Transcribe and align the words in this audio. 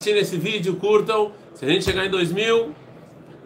compartilhem 0.00 0.22
esse 0.22 0.36
vídeo, 0.36 0.76
curtam. 0.76 1.32
Se 1.56 1.64
a 1.64 1.68
gente 1.68 1.84
chegar 1.84 2.06
em 2.06 2.10
2 2.10 2.30
mil, 2.30 2.72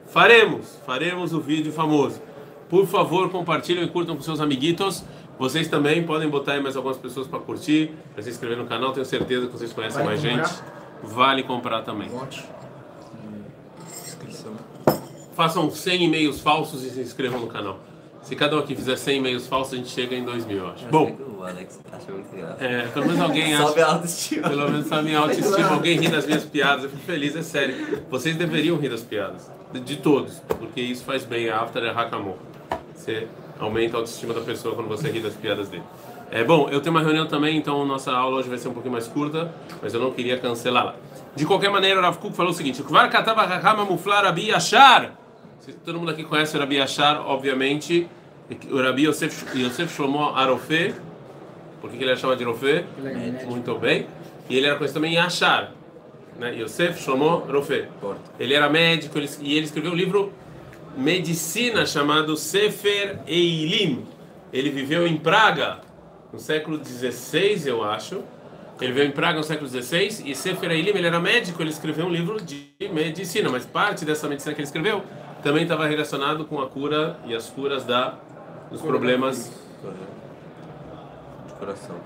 faremos, 0.08 0.76
faremos 0.84 1.32
o 1.32 1.40
vídeo 1.40 1.72
famoso. 1.72 2.20
Por 2.68 2.86
favor, 2.86 3.30
compartilhem 3.30 3.84
e 3.84 3.88
curtam 3.88 4.14
com 4.14 4.22
seus 4.22 4.38
amiguitos. 4.38 5.02
Vocês 5.38 5.66
também 5.66 6.04
podem 6.04 6.28
botar 6.28 6.52
aí 6.52 6.62
mais 6.62 6.76
algumas 6.76 6.98
pessoas 6.98 7.26
para 7.26 7.38
curtir, 7.38 7.92
para 8.12 8.22
se 8.22 8.28
inscrever 8.28 8.58
no 8.58 8.66
canal. 8.66 8.92
Tenho 8.92 9.06
certeza 9.06 9.46
que 9.46 9.52
vocês 9.52 9.72
conhecem 9.72 10.04
Vale 10.04 10.20
mais 10.20 10.20
comprar? 10.20 10.46
gente. 10.46 10.62
Vale 11.02 11.42
comprar 11.42 11.82
também. 11.82 12.10
Inscrição. 14.06 14.52
Façam 15.34 15.70
100 15.70 16.04
e-mails 16.04 16.40
falsos 16.40 16.84
e 16.84 16.90
se 16.90 17.00
inscrevam 17.00 17.40
no 17.40 17.46
canal. 17.46 17.80
Se 18.22 18.36
cada 18.36 18.56
um 18.56 18.60
aqui 18.60 18.74
fizer 18.76 18.96
100 18.96 19.18
e-mails 19.18 19.46
falsos, 19.48 19.74
a 19.74 19.76
gente 19.76 19.88
chega 19.90 20.14
em 20.14 20.24
2 20.24 20.46
mil, 20.46 20.58
eu 20.58 20.68
acho. 20.70 20.86
Bom, 20.86 21.16
O 21.38 21.42
Alex 21.42 21.80
achou 21.92 22.14
muito 22.14 22.34
engraçado. 22.34 22.62
é, 22.62 22.82
pelo 22.86 23.06
menos 23.06 23.20
alguém 23.20 23.56
Sobe 23.56 23.80
acha. 23.80 23.84
a 23.90 23.94
autoestima. 23.94 24.48
Pelo 24.48 24.70
menos 24.70 24.92
a 24.92 25.02
minha 25.02 25.18
autoestima, 25.18 25.68
alguém 25.68 25.98
ri 25.98 26.08
das 26.08 26.24
minhas 26.26 26.44
piadas, 26.44 26.84
eu 26.84 26.90
fico 26.90 27.02
feliz, 27.02 27.34
é 27.34 27.42
sério. 27.42 27.98
Vocês 28.08 28.36
deveriam 28.36 28.76
rir 28.78 28.88
das 28.90 29.02
piadas, 29.02 29.50
de, 29.72 29.80
de 29.80 29.96
todos, 29.96 30.40
porque 30.58 30.80
isso 30.80 31.04
faz 31.04 31.24
bem, 31.24 31.50
a 31.50 31.60
after 31.62 31.82
é 31.82 31.90
hakamor. 31.90 32.36
Você 32.94 33.26
aumenta 33.58 33.96
a 33.96 34.00
autoestima 34.00 34.32
da 34.32 34.40
pessoa 34.40 34.74
quando 34.76 34.88
você 34.88 35.10
ri 35.10 35.18
das 35.20 35.34
piadas 35.34 35.68
dele. 35.68 35.82
É 36.30 36.42
bom, 36.44 36.68
eu 36.70 36.80
tenho 36.80 36.94
uma 36.94 37.02
reunião 37.02 37.26
também, 37.26 37.58
então 37.58 37.84
nossa 37.84 38.10
aula 38.12 38.38
hoje 38.38 38.48
vai 38.48 38.56
ser 38.56 38.68
um 38.68 38.72
pouquinho 38.72 38.92
mais 38.92 39.06
curta, 39.08 39.52
mas 39.82 39.92
eu 39.92 40.00
não 40.00 40.12
queria 40.12 40.38
cancelá-la. 40.38 40.94
De 41.34 41.44
qualquer 41.44 41.70
maneira, 41.70 41.98
o 41.98 42.02
Rav 42.02 42.16
Kuk 42.18 42.34
falou 42.36 42.52
o 42.52 42.54
seguinte: 42.54 42.82
Kvar 42.82 43.10
katava 43.10 43.42
hakama 43.42 43.84
muflar 43.84 44.24
Rabi 44.24 44.48
Yashar. 44.48 45.12
Todo 45.84 45.98
mundo 45.98 46.10
aqui 46.10 46.24
conhece 46.24 46.56
o 46.56 46.60
Rabi 46.60 46.76
Yashar, 46.76 47.20
obviamente. 47.26 48.08
O 48.70 48.82
Rabi 48.82 49.04
Yosef, 49.06 49.46
Yosef 49.58 49.94
Shlomo 49.94 50.34
Arofé. 50.34 50.92
Por 51.80 51.90
que 51.90 51.96
ele 51.96 52.10
era 52.10 52.16
chamado 52.16 52.38
de 52.38 52.44
Arofé? 52.44 52.84
É. 53.04 53.44
Muito 53.46 53.74
bem. 53.78 54.06
E 54.48 54.56
ele 54.56 54.66
era 54.66 54.76
conhecido 54.76 54.94
também 54.96 55.14
Yashar. 55.14 55.72
Né? 56.38 56.54
Yosef 56.60 57.00
Shlomo 57.02 57.38
Rofé. 57.50 57.88
Ele 58.38 58.54
era 58.54 58.68
médico 58.68 59.18
ele- 59.18 59.30
e 59.40 59.56
ele 59.56 59.66
escreveu 59.66 59.92
um 59.92 59.94
livro 59.94 60.32
medicina 60.96 61.86
chamado 61.86 62.36
Sefer 62.36 63.20
Eilim. 63.26 64.04
Ele 64.52 64.70
viveu 64.70 65.06
em 65.06 65.16
Praga 65.16 65.80
no 66.32 66.38
século 66.38 66.80
XVI, 66.84 67.66
eu 67.68 67.82
acho. 67.84 68.22
Ele 68.80 68.92
veio 68.92 69.08
em 69.08 69.12
Praga 69.12 69.38
no 69.38 69.44
século 69.44 69.68
XVI 69.68 70.22
e 70.28 70.34
Sefer 70.34 70.70
Eilim, 70.72 70.90
ele 70.90 71.06
era 71.06 71.20
médico, 71.20 71.62
ele 71.62 71.70
escreveu 71.70 72.06
um 72.06 72.10
livro 72.10 72.40
de 72.42 72.66
medicina, 72.92 73.48
mas 73.48 73.64
parte 73.64 74.04
dessa 74.04 74.28
medicina 74.28 74.54
que 74.54 74.60
ele 74.60 74.66
escreveu 74.66 75.02
também 75.42 75.64
estava 75.64 75.86
relacionado 75.86 76.44
com 76.44 76.60
a 76.60 76.68
cura 76.68 77.18
e 77.26 77.34
as 77.34 77.48
curas 77.48 77.84
da, 77.84 78.14
dos 78.70 78.80
problemas 78.80 79.52
De 81.46 81.52
coração. 81.54 81.96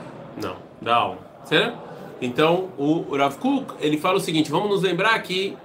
não, 0.40 0.56
da 0.80 0.96
alma. 0.96 1.18
Certo? 1.44 1.78
Então, 2.20 2.70
o 2.78 3.14
Rav 3.16 3.36
Kuk, 3.36 3.74
ele 3.78 3.98
fala 3.98 4.16
o 4.16 4.20
seguinte, 4.20 4.50
vamos 4.50 4.70
nos 4.70 4.82
lembrar 4.82 5.18
que 5.22 5.56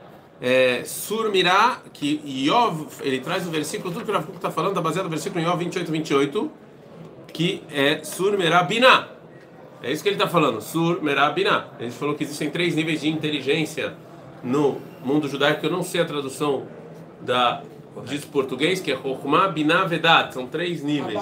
é, 0.42 0.84
Surmirá, 0.84 1.80
que 1.94 2.22
Yov, 2.26 2.88
ele 3.02 3.22
traz 3.22 3.48
o 3.48 3.50
versículo, 3.50 3.94
tudo 3.94 4.04
que 4.04 4.12
o 4.12 4.14
Rav 4.14 4.26
Kuk 4.26 4.38
está 4.38 4.52
falando 4.52 4.72
está 4.72 4.82
baseado 4.82 5.06
no 5.06 5.10
versículo 5.10 5.42
em 5.42 5.48
Yov 5.48 5.58
28, 5.58 5.92
28, 5.92 6.52
que 7.32 7.64
é 7.72 8.04
Surmirá 8.04 8.64
Binah. 8.64 9.08
É 9.82 9.92
isso 9.92 10.04
que 10.04 10.10
ele 10.10 10.16
está 10.16 10.28
falando, 10.28 10.62
Surmirá. 10.62 11.28
A 11.28 11.84
gente 11.84 11.96
falou 11.96 12.16
que 12.16 12.24
existem 12.24 12.50
três 12.50 12.76
níveis 12.76 13.02
de 13.02 13.10
inteligência 13.10 13.94
no 14.44 14.78
mundo 15.04 15.28
judaico, 15.28 15.66
eu 15.66 15.72
não 15.72 15.84
sei 15.84 16.02
a 16.02 16.06
tradução 16.06 16.68
da, 17.22 17.62
disso 18.06 18.28
português, 18.28 18.80
que 18.80 18.92
é 18.92 18.96
Chokhmah, 18.96 19.50
Binah, 19.50 19.86
Vedat. 19.86 20.34
São 20.34 20.48
três 20.48 20.84
níveis. 20.84 21.22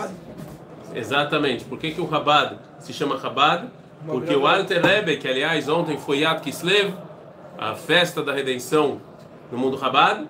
Exatamente. 0.93 1.65
Por 1.65 1.77
que, 1.77 1.91
que 1.91 2.01
o 2.01 2.05
Rabad 2.05 2.57
se 2.79 2.93
chama 2.93 3.17
Rabad? 3.17 3.67
Porque 4.05 4.33
o 4.33 4.47
Alter 4.47 4.81
Rebbe, 4.81 5.17
que 5.17 5.27
aliás 5.27 5.67
ontem 5.67 5.97
foi 5.97 6.19
Yad 6.19 6.41
Kislev, 6.41 6.93
a 7.57 7.75
festa 7.75 8.23
da 8.23 8.33
redenção 8.33 9.01
no 9.51 9.57
mundo 9.57 9.75
Rabad, 9.75 10.25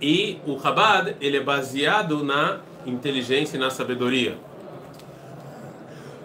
e 0.00 0.38
o 0.46 0.54
Rabad 0.54 1.16
ele 1.20 1.38
é 1.38 1.40
baseado 1.40 2.22
na 2.22 2.60
inteligência 2.86 3.56
e 3.56 3.60
na 3.60 3.70
sabedoria. 3.70 4.36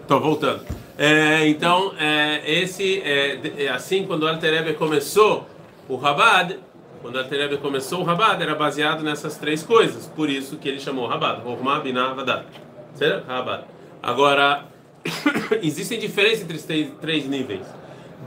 Estou 0.02 0.20
voltando. 0.20 0.62
É, 0.96 1.48
então, 1.48 1.94
é, 1.98 2.42
esse 2.46 3.00
é, 3.00 3.64
é 3.64 3.68
assim 3.68 4.06
quando 4.06 4.22
o 4.22 4.28
Alter 4.28 4.52
Rebbe 4.52 4.74
começou 4.74 5.46
o 5.88 5.96
Rabad, 5.96 6.58
quando 7.02 7.16
o 7.16 7.18
Alter 7.18 7.38
Rebbe 7.40 7.58
começou 7.58 8.00
o 8.00 8.04
Rabad, 8.04 8.40
era 8.40 8.54
baseado 8.54 9.02
nessas 9.02 9.36
três 9.36 9.62
coisas. 9.64 10.06
Por 10.06 10.30
isso 10.30 10.56
que 10.56 10.68
ele 10.68 10.78
chamou 10.78 11.06
Rabad. 11.08 11.42
Rohma, 11.42 11.80
Binah, 11.80 12.14
Vadat. 12.14 12.46
Certo? 12.94 13.26
Rabad. 13.26 13.64
Agora, 14.00 14.66
existem 15.60 15.98
diferenças 15.98 16.42
entre 16.42 16.56
os 16.56 16.64
três, 17.00 17.28
níveis. 17.28 17.66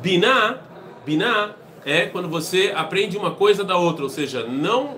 Binah, 0.02 0.58
Binah 1.06 1.56
é 1.86 2.08
quando 2.08 2.28
você 2.28 2.74
aprende 2.76 3.18
uma 3.18 3.32
coisa 3.32 3.64
da 3.64 3.78
outra, 3.78 4.04
ou 4.04 4.10
seja, 4.10 4.44
não 4.44 4.98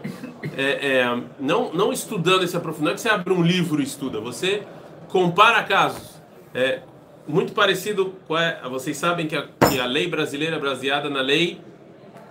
é, 0.58 0.98
é, 0.98 1.22
não, 1.40 1.72
não 1.72 1.94
estudando 1.94 2.44
esse 2.44 2.58
aprofundamento, 2.58 2.96
que 2.96 3.02
você 3.02 3.10
abre 3.10 3.32
um 3.32 3.44
livro 3.44 3.80
e 3.80 3.84
estuda, 3.84 4.20
você 4.20 4.64
compara 5.08 5.62
casos. 5.64 6.20
É 6.54 6.80
muito 7.28 7.54
parecido 7.54 8.16
a, 8.30 8.70
vocês 8.70 8.98
sabem 8.98 9.28
que 9.28 9.36
a, 9.36 9.44
que 9.70 9.80
a 9.80 9.86
lei 9.86 10.08
brasileira 10.08 10.56
é 10.56 10.60
baseada 10.60 11.10
na 11.10 11.22
lei 11.22 11.62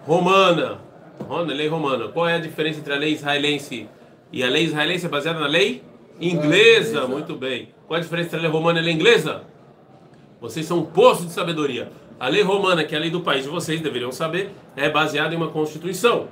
romana. 0.05 0.85
Romana, 1.21 1.53
lei 1.53 1.69
romana. 1.69 2.09
Qual 2.09 2.28
é 2.28 2.34
a 2.34 2.38
diferença 2.38 2.81
entre 2.81 2.93
a 2.93 2.97
lei 2.97 3.12
israelense 3.12 3.88
e 4.32 4.43
a 4.43 4.49
lei 4.49 4.65
israelense 4.65 5.06
é 5.06 5.09
baseada 5.09 5.41
na 5.41 5.47
lei 5.47 5.82
inglesa? 6.21 7.06
Muito 7.06 7.34
bem. 7.34 7.69
Qual 7.87 7.97
é 7.97 8.00
a 8.00 8.03
diferença 8.03 8.28
entre 8.28 8.38
a 8.38 8.43
lei 8.43 8.50
romana 8.50 8.78
e 8.78 8.82
a 8.82 8.84
lei 8.84 8.94
inglesa? 8.94 9.43
Vocês 10.41 10.66
são 10.66 10.78
um 10.78 10.84
poço 10.84 11.25
de 11.25 11.32
sabedoria. 11.32 11.91
A 12.19 12.28
lei 12.28 12.43
romana, 12.43 12.84
que 12.84 12.94
é 12.94 12.99
a 12.99 13.00
lei 13.00 13.10
do 13.10 13.21
país 13.21 13.44
de 13.44 13.50
vocês, 13.50 13.81
deveriam 13.81 14.12
saber, 14.12 14.50
é 14.77 14.88
baseada 14.88 15.34
em 15.34 15.37
uma 15.37 15.49
constituição. 15.49 16.28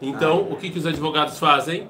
Então, 0.00 0.42
o 0.50 0.56
que, 0.56 0.70
que 0.70 0.78
os 0.78 0.86
advogados 0.86 1.38
fazem? 1.38 1.88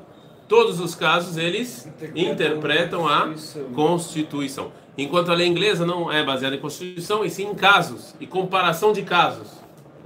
Todos 0.49 0.79
os 0.79 0.95
casos 0.95 1.37
eles 1.37 1.91
interpretam 2.15 3.09
a 3.09 3.33
Constituição. 3.75 4.71
Enquanto 4.97 5.31
a 5.31 5.35
lei 5.35 5.47
inglesa 5.47 5.85
não 5.85 6.11
é 6.11 6.25
baseada 6.25 6.55
em 6.55 6.61
Constituição, 6.61 7.25
e 7.25 7.31
sim 7.31 7.49
em 7.49 7.55
casos 7.55 8.15
e 8.21 8.27
comparação 8.27 8.93
de 8.93 9.03
casos. 9.03 9.49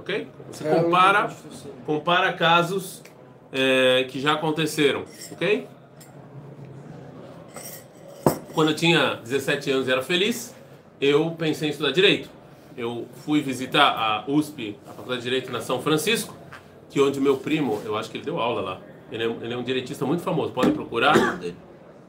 Ok? 0.01 0.27
Você 0.51 0.67
É, 0.67 0.75
compara, 0.83 1.31
compara 1.85 2.33
casos 2.33 3.01
é, 3.53 4.05
que 4.09 4.19
já 4.19 4.33
aconteceram. 4.33 5.05
Ok? 5.31 5.67
Quando 8.53 8.69
eu 8.71 8.75
tinha 8.75 9.15
17 9.23 9.71
anos 9.71 9.87
e 9.87 9.91
era 9.91 10.01
feliz, 10.01 10.53
eu 10.99 11.31
pensei 11.31 11.67
em 11.69 11.71
estudar 11.71 11.91
direito. 11.91 12.29
Eu 12.75 13.07
fui 13.25 13.41
visitar 13.41 13.89
a 13.89 14.23
USP, 14.29 14.77
a 14.87 14.91
Faculdade 14.91 15.21
de 15.21 15.23
Direito 15.29 15.51
na 15.51 15.61
São 15.61 15.81
Francisco, 15.81 16.35
que 16.89 16.99
é 16.99 17.01
onde 17.01 17.19
meu 17.21 17.37
primo, 17.37 17.81
eu 17.85 17.95
acho 17.97 18.09
que 18.09 18.17
ele 18.17 18.25
deu 18.25 18.39
aula 18.39 18.61
lá. 18.61 18.79
Ele 19.11 19.23
é, 19.23 19.27
um- 19.27 19.41
ele 19.43 19.53
é 19.53 19.57
um 19.57 19.63
direitista 19.63 20.05
muito 20.05 20.23
famoso, 20.23 20.51
podem 20.53 20.71
procurar. 20.73 21.13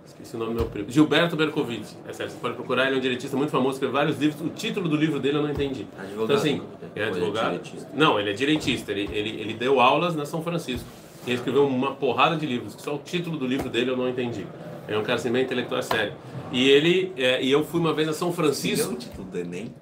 Esqueci 0.07 0.37
o 0.37 0.39
nome 0.39 0.53
do 0.53 0.57
meu 0.61 0.67
primo. 0.69 0.91
Gilberto 0.91 1.37
Bercovitch. 1.37 1.93
É 2.07 2.13
sério, 2.13 2.33
você 2.33 2.39
pode 2.39 2.55
procurar, 2.55 2.87
ele 2.87 2.97
é 2.97 2.99
um 2.99 3.01
diretista 3.01 3.37
muito 3.37 3.51
famoso, 3.51 3.75
escreveu 3.75 3.93
vários 3.95 4.19
livros. 4.19 4.41
O 4.41 4.51
título 4.51 4.89
do 4.89 4.97
livro 4.97 5.19
dele 5.21 5.39
eu 5.39 5.43
não 5.43 5.51
entendi. 5.51 5.87
Advogado, 5.99 6.25
Então, 6.25 6.37
assim, 6.37 6.57
não? 6.57 6.65
é 6.65 6.89
ele 6.97 7.05
é 7.05 7.09
advogado. 7.09 7.45
direitista? 7.45 7.89
Não, 7.95 8.21
ele 8.21 8.31
é 8.31 8.33
direitista. 8.33 8.93
Ele, 8.93 9.09
ele, 9.13 9.41
ele 9.41 9.55
deu 9.55 9.81
aulas 9.81 10.15
na 10.15 10.25
São 10.27 10.43
Francisco. 10.43 10.87
E 11.27 11.31
ele 11.31 11.37
escreveu 11.37 11.67
uma 11.67 11.93
porrada 11.95 12.37
de 12.37 12.45
livros, 12.47 12.75
que 12.75 12.83
só 12.83 12.95
o 12.97 12.99
título 12.99 13.37
do 13.39 13.47
livro 13.47 13.69
dele 13.69 13.91
eu 13.91 13.97
não 13.97 14.09
entendi. 14.09 14.45
Ele 14.89 14.97
é 14.97 14.99
um 14.99 15.03
cara 15.05 15.15
assim, 15.15 15.31
meio 15.31 15.45
intelectual 15.45 15.81
sério. 15.83 16.13
E 16.51 16.69
ele, 16.69 17.13
é, 17.17 17.43
e 17.43 17.51
eu 17.51 17.65
fui 17.65 17.79
uma 17.81 17.93
vez 17.95 18.09
a 18.09 18.13
São 18.13 18.31
Você 18.33 18.37
deu 18.43 18.45
Francisco. 18.45 18.93
o 18.93 18.97
título 18.97 19.29
do 19.29 19.39
Enem? 19.39 19.73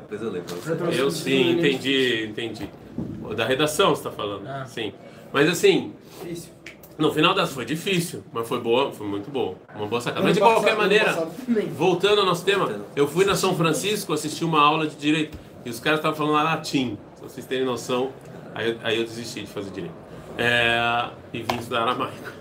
Depois 0.00 0.22
eu 0.22 0.30
você. 0.32 1.00
Eu 1.00 1.10
sim, 1.10 1.50
entendi, 1.52 2.26
entendi. 2.28 2.68
Da 3.36 3.44
redação 3.44 3.90
você 3.90 4.00
está 4.00 4.10
falando. 4.10 4.44
Ah. 4.46 4.64
Sim. 4.66 4.92
Mas 5.32 5.48
assim, 5.48 5.92
Difícil. 6.20 6.50
No 6.98 7.12
final 7.12 7.34
das 7.34 7.52
foi 7.52 7.64
difícil, 7.64 8.22
mas 8.32 8.46
foi 8.46 8.60
boa, 8.60 8.92
foi 8.92 9.06
muito 9.06 9.30
boa. 9.30 9.54
Uma 9.74 9.86
boa 9.86 10.00
sacada. 10.00 10.22
Mas 10.24 10.34
de 10.34 10.40
qualquer 10.40 10.76
maneira, 10.76 11.28
voltando 11.76 12.20
ao 12.20 12.26
nosso 12.26 12.44
tema, 12.44 12.80
eu 12.94 13.08
fui 13.08 13.24
na 13.24 13.34
São 13.34 13.56
Francisco 13.56 14.12
assistir 14.12 14.44
uma 14.44 14.60
aula 14.60 14.86
de 14.86 14.96
direito 14.96 15.38
e 15.64 15.70
os 15.70 15.80
caras 15.80 16.00
estavam 16.00 16.16
falando 16.16 16.44
latim. 16.44 16.98
Se 17.16 17.22
vocês 17.22 17.46
terem 17.46 17.64
noção, 17.64 18.10
aí 18.54 18.70
eu, 18.70 18.76
aí 18.82 18.98
eu 18.98 19.04
desisti 19.04 19.40
de 19.40 19.46
fazer 19.46 19.70
direito. 19.70 19.94
É, 20.36 21.08
e 21.32 21.42
vim 21.42 21.56
estudar 21.58 21.82
aramaico. 21.82 22.14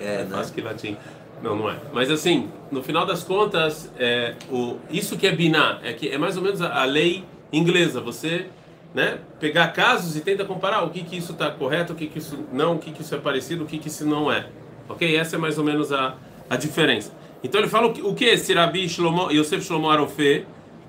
É, 0.00 0.20
É 0.20 0.24
né? 0.24 0.28
fácil 0.30 0.54
que 0.54 0.60
latim. 0.62 0.96
Não, 1.42 1.54
não 1.54 1.68
é. 1.68 1.76
Mas 1.92 2.10
assim, 2.10 2.48
no 2.70 2.82
final 2.82 3.04
das 3.04 3.22
contas, 3.22 3.90
é, 3.98 4.34
o, 4.50 4.76
isso 4.90 5.16
que 5.18 5.26
é 5.26 5.32
biná, 5.32 5.78
é 5.82 5.92
que 5.92 6.08
é 6.08 6.16
mais 6.16 6.36
ou 6.36 6.42
menos 6.42 6.62
a, 6.62 6.82
a 6.82 6.84
lei 6.84 7.24
inglesa. 7.52 8.00
Você 8.00 8.46
né, 8.94 9.18
pegar 9.38 9.68
casos 9.68 10.16
e 10.16 10.20
tenta 10.20 10.44
comparar 10.44 10.82
o 10.84 10.90
que, 10.90 11.02
que 11.02 11.16
isso 11.16 11.32
está 11.32 11.50
correto, 11.50 11.92
o 11.92 11.96
que, 11.96 12.06
que 12.06 12.18
isso 12.18 12.38
não, 12.52 12.76
o 12.76 12.78
que, 12.78 12.90
que 12.90 13.02
isso 13.02 13.14
é 13.14 13.18
parecido, 13.18 13.64
o 13.64 13.66
que, 13.66 13.78
que 13.78 13.88
isso 13.88 14.06
não 14.06 14.30
é. 14.30 14.46
Ok? 14.88 15.16
Essa 15.16 15.36
é 15.36 15.38
mais 15.38 15.58
ou 15.58 15.64
menos 15.64 15.92
a, 15.92 16.14
a 16.48 16.56
diferença. 16.56 17.12
Então 17.42 17.60
ele 17.60 17.68
fala 17.68 17.88
o 17.88 17.92
que, 17.92 18.02
o 18.02 18.14
que 18.14 18.24
é 18.24 18.34
esse 18.34 18.52
Rabi 18.54 18.88
Shlomo, 18.88 19.30
Yosef 19.30 19.64
Shlomo 19.64 19.90
Arofé, 19.90 20.44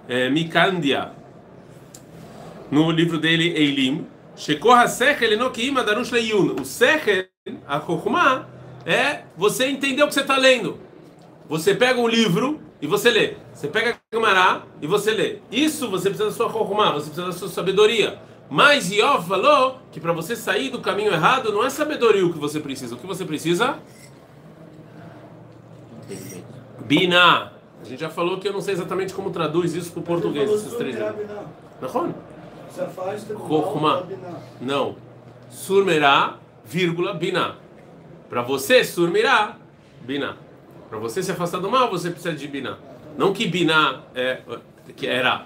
é, 0.07 0.29
Mikandia, 0.29 1.11
no 2.71 2.89
livro 2.91 3.17
dele, 3.17 3.53
Eilim, 3.55 4.07
Shekoha 4.35 4.87
Sechel 4.87 5.33
Enokim 5.33 5.77
Adarush 5.77 6.11
Leyun. 6.11 6.55
O 6.61 6.65
Sechel, 6.65 7.25
a 7.67 7.79
Chokhmah, 7.79 8.47
é 8.85 9.23
você 9.35 9.65
entender 9.65 10.01
o 10.03 10.07
que 10.07 10.13
você 10.13 10.21
está 10.21 10.37
lendo. 10.37 10.79
Você 11.47 11.75
pega 11.75 11.99
um 11.99 12.07
livro 12.07 12.61
e 12.81 12.87
você 12.87 13.09
lê. 13.09 13.35
Você 13.53 13.67
pega 13.67 13.91
a 13.91 14.15
Gemara 14.15 14.63
e 14.81 14.87
você 14.87 15.11
lê. 15.11 15.39
Isso 15.51 15.89
você 15.89 16.09
precisa 16.09 16.29
da 16.29 16.35
sua 16.35 16.51
Chokhmah, 16.51 16.93
você 16.93 17.07
precisa 17.07 17.25
da 17.25 17.31
sua 17.33 17.49
sabedoria. 17.49 18.19
Mas 18.49 18.91
Iov 18.91 19.27
falou 19.27 19.79
que 19.91 19.99
para 19.99 20.11
você 20.11 20.35
sair 20.35 20.69
do 20.69 20.79
caminho 20.79 21.11
errado 21.11 21.51
não 21.51 21.63
é 21.63 21.69
sabedoria 21.69 22.25
o 22.25 22.33
que 22.33 22.39
você 22.39 22.59
precisa. 22.59 22.95
O 22.95 22.97
que 22.97 23.05
você 23.05 23.25
precisa? 23.25 23.77
Bina. 26.85 27.53
A 27.81 27.85
gente 27.85 27.99
já 27.99 28.09
falou 28.09 28.39
que 28.39 28.47
eu 28.47 28.53
não 28.53 28.61
sei 28.61 28.73
exatamente 28.73 29.13
como 29.13 29.29
traduz 29.29 29.75
isso 29.75 29.91
para 29.91 29.99
o 29.99 30.03
português, 30.03 30.49
esses 30.49 30.73
três. 30.73 30.97
Não, 30.97 32.13
Chokhmah. 33.47 34.03
Não. 34.59 34.95
Surmerá, 35.49 36.37
vírgula, 36.65 37.13
bina. 37.13 37.55
Para 38.29 38.41
você, 38.41 38.83
surmirá, 38.83 39.57
bina. 40.01 40.37
Para 40.89 40.97
você 40.97 41.21
se 41.21 41.31
afastar 41.31 41.59
do 41.59 41.69
mal, 41.69 41.89
você 41.89 42.09
precisa 42.09 42.33
de 42.33 42.47
bina. 42.47 42.77
Não 43.17 43.33
que 43.33 43.47
bina 43.47 44.01
é, 44.15 44.41
que 44.95 45.05
era. 45.05 45.45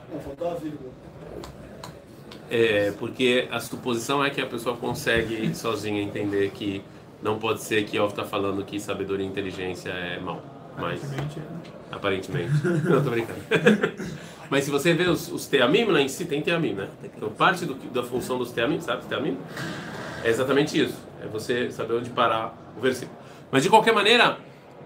É, 2.50 2.92
porque 3.00 3.48
a 3.52 3.60
suposição 3.60 4.24
é 4.24 4.30
que 4.30 4.40
a 4.40 4.46
pessoa 4.46 4.78
consegue 4.78 5.54
sozinha 5.56 6.02
entender 6.02 6.52
que 6.52 6.84
não 7.22 7.40
pode 7.40 7.62
ser 7.62 7.84
que 7.86 7.98
Ov 8.00 8.12
está 8.12 8.24
falando 8.24 8.64
que 8.64 8.80
sabedoria 8.80 9.26
e 9.26 9.30
inteligência 9.30 9.90
é 9.90 10.20
mal. 10.20 10.42
Mas, 10.78 11.02
aparentemente. 11.92 12.52
não, 12.84 13.04
tô 13.04 13.10
brincando. 13.10 13.40
Mas 14.50 14.66
se 14.66 14.72
você 14.72 14.94
vê 14.94 15.08
os, 15.08 15.32
os 15.32 15.48
teamim, 15.48 15.86
lá 15.86 16.02
em 16.02 16.08
si 16.08 16.26
tem 16.26 16.42
teamim, 16.42 16.74
né? 16.74 16.88
Então 17.04 17.30
parte 17.30 17.66
do, 17.66 17.74
da 17.92 18.04
função 18.04 18.38
dos 18.38 18.52
teamim, 18.52 18.80
sabe 18.82 19.06
teamim? 19.06 19.38
É 20.24 20.30
exatamente 20.30 20.80
isso. 20.80 20.98
É 21.24 21.28
você 21.28 21.72
saber 21.72 21.96
onde 21.96 22.10
parar 22.10 22.56
o 22.78 22.82
versículo. 22.82 23.18
Mas 23.52 23.64
de 23.64 23.70
qualquer 23.70 23.94
maneira, 23.94 24.38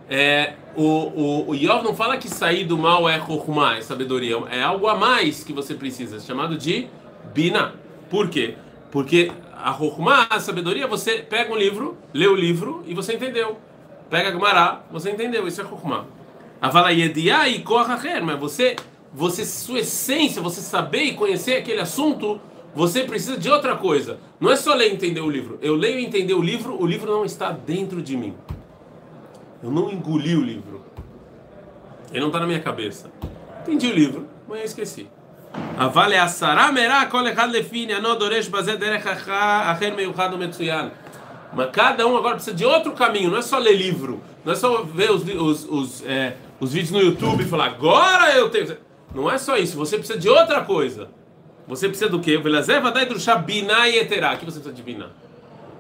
é, 0.10 0.54
o, 0.76 0.84
o, 0.84 1.50
o 1.50 1.56
Yov 1.56 1.84
não 1.84 1.94
fala 1.94 2.18
que 2.18 2.30
sair 2.30 2.64
do 2.64 2.78
mal 2.78 3.10
é 3.10 3.20
Chokhmah, 3.20 3.78
é 3.78 3.82
sabedoria. 3.82 4.38
É 4.50 4.64
algo 4.64 4.88
a 4.88 4.96
mais 4.96 5.44
que 5.44 5.52
você 5.52 5.74
precisa, 5.74 6.20
chamado 6.20 6.58
de 6.58 6.88
Bina. 7.34 7.74
Por 8.10 8.30
quê? 8.30 8.56
Porque 8.92 9.32
a 9.54 9.74
Chokhmah, 9.74 10.28
a 10.30 10.40
sabedoria, 10.40 10.88
você 10.88 11.18
pega 11.18 11.54
um 11.54 11.58
livro, 11.58 11.98
lê 12.14 12.28
o 12.28 12.36
livro 12.36 12.84
e 12.88 12.94
você 12.94 13.16
entendeu. 13.16 13.58
Pega 14.10 14.30
a 14.30 14.32
Gemara, 14.32 14.84
você 14.90 15.12
entendeu, 15.12 15.46
isso 15.48 15.60
é 15.60 15.66
Chokhmah. 15.66 16.06
Avala 16.62 16.92
Yediah 16.92 17.50
e 17.50 17.62
Kohacher, 17.62 18.24
mas 18.24 18.40
você, 18.40 18.78
você, 19.14 19.44
sua 19.44 19.80
essência, 19.80 20.42
você 20.42 20.62
saber 20.62 21.04
e 21.04 21.14
conhecer 21.14 21.58
aquele 21.58 21.82
assunto, 21.82 22.40
você 22.74 23.04
precisa 23.04 23.38
de 23.38 23.50
outra 23.50 23.76
coisa. 23.76 24.20
Não 24.40 24.50
é 24.50 24.56
só 24.56 24.74
ler 24.74 24.90
e 24.90 24.94
entender 24.94 25.20
o 25.20 25.30
livro. 25.30 25.60
Eu 25.62 25.76
leio 25.76 26.00
e 26.00 26.06
entender 26.06 26.34
o 26.34 26.42
livro, 26.42 26.82
o 26.82 26.86
livro 26.86 27.12
não 27.12 27.26
está 27.26 27.52
dentro 27.52 28.02
de 28.02 28.16
mim. 28.16 28.34
Eu 29.64 29.72
não 29.72 29.92
engoli 29.92 30.36
o 30.36 30.42
livro. 30.42 30.86
Ele 32.12 32.20
não 32.20 32.28
está 32.28 32.40
na 32.40 32.48
minha 32.48 32.60
cabeça. 32.60 33.12
Entendi 33.62 33.88
o 33.88 33.94
livro, 33.94 34.28
mas 34.48 34.60
eu 34.60 34.66
esqueci. 34.66 35.08
Kol 37.10 37.28
echad 37.28 37.52
lefine 37.52 37.94
anodoresh 37.94 38.48
bazé 38.48 38.78
derech 38.78 39.08
acher 39.08 39.94
meyuchad 39.96 40.36
metsuyan. 40.38 40.92
Mas 41.54 41.70
cada 41.72 42.06
um 42.06 42.18
agora 42.18 42.36
precisa 42.36 42.56
de 42.56 42.66
outro 42.66 42.92
caminho, 42.94 43.32
não 43.32 43.38
é 43.38 43.42
só 43.42 43.58
ler 43.58 43.76
livro, 43.76 44.22
não 44.44 44.54
é 44.54 44.56
só 44.56 44.84
ver 44.84 45.12
os, 45.12 45.24
os, 45.24 45.66
os, 45.66 46.06
é, 46.06 46.36
os 46.60 46.74
vídeos 46.74 46.92
no 46.92 47.00
YouTube 47.00 47.44
e 47.44 47.48
falar, 47.48 47.66
agora 47.66 48.36
eu 48.36 48.50
tenho. 48.50 48.78
Não 49.16 49.32
é 49.32 49.38
só 49.38 49.58
isso, 49.58 49.78
você 49.78 49.98
precisa 49.98 50.20
de 50.20 50.30
outra 50.30 50.62
coisa. 50.64 51.10
Você 51.68 51.90
precisa 51.90 52.10
do 52.10 52.20
quê? 52.20 52.38
Velazé 52.38 52.80
vai 52.80 52.94
dar 52.94 53.36
biná 53.40 53.90
e 53.90 53.98
eterá. 53.98 54.32
Aqui 54.32 54.46
você 54.46 54.60
precisa 54.60 54.74
de 54.74 54.82
biná. 54.82 55.10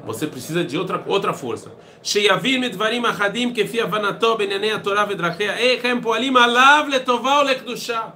Você 0.07 0.25
precisa 0.25 0.63
de 0.63 0.77
outra, 0.77 1.03
outra 1.05 1.33
força. 1.33 1.69
Sheyavim 2.01 2.63
etvarim 2.63 3.05
achadim 3.05 3.51
kefi 3.51 3.81
avanato 3.81 4.37
benenei 4.37 4.71
atorah 4.71 5.05
vedrachea 5.05 5.61
echem 5.61 5.99
poalim 5.99 6.35
alav 6.35 6.87
letová 6.87 7.41
olekdushá. 7.41 8.13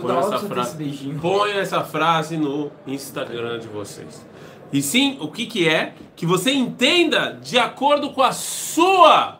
Põe 0.00 0.16
essa, 0.16 0.38
frase, 0.38 1.18
põe 1.20 1.50
essa 1.52 1.84
frase 1.84 2.36
no 2.36 2.70
Instagram 2.86 3.58
de 3.58 3.66
vocês. 3.66 4.24
E 4.72 4.80
sim, 4.80 5.18
o 5.20 5.28
que, 5.28 5.44
que 5.44 5.68
é? 5.68 5.94
Que 6.16 6.24
você 6.24 6.52
entenda 6.52 7.38
de 7.42 7.58
acordo 7.58 8.10
com 8.10 8.22
a 8.22 8.32
sua 8.32 9.38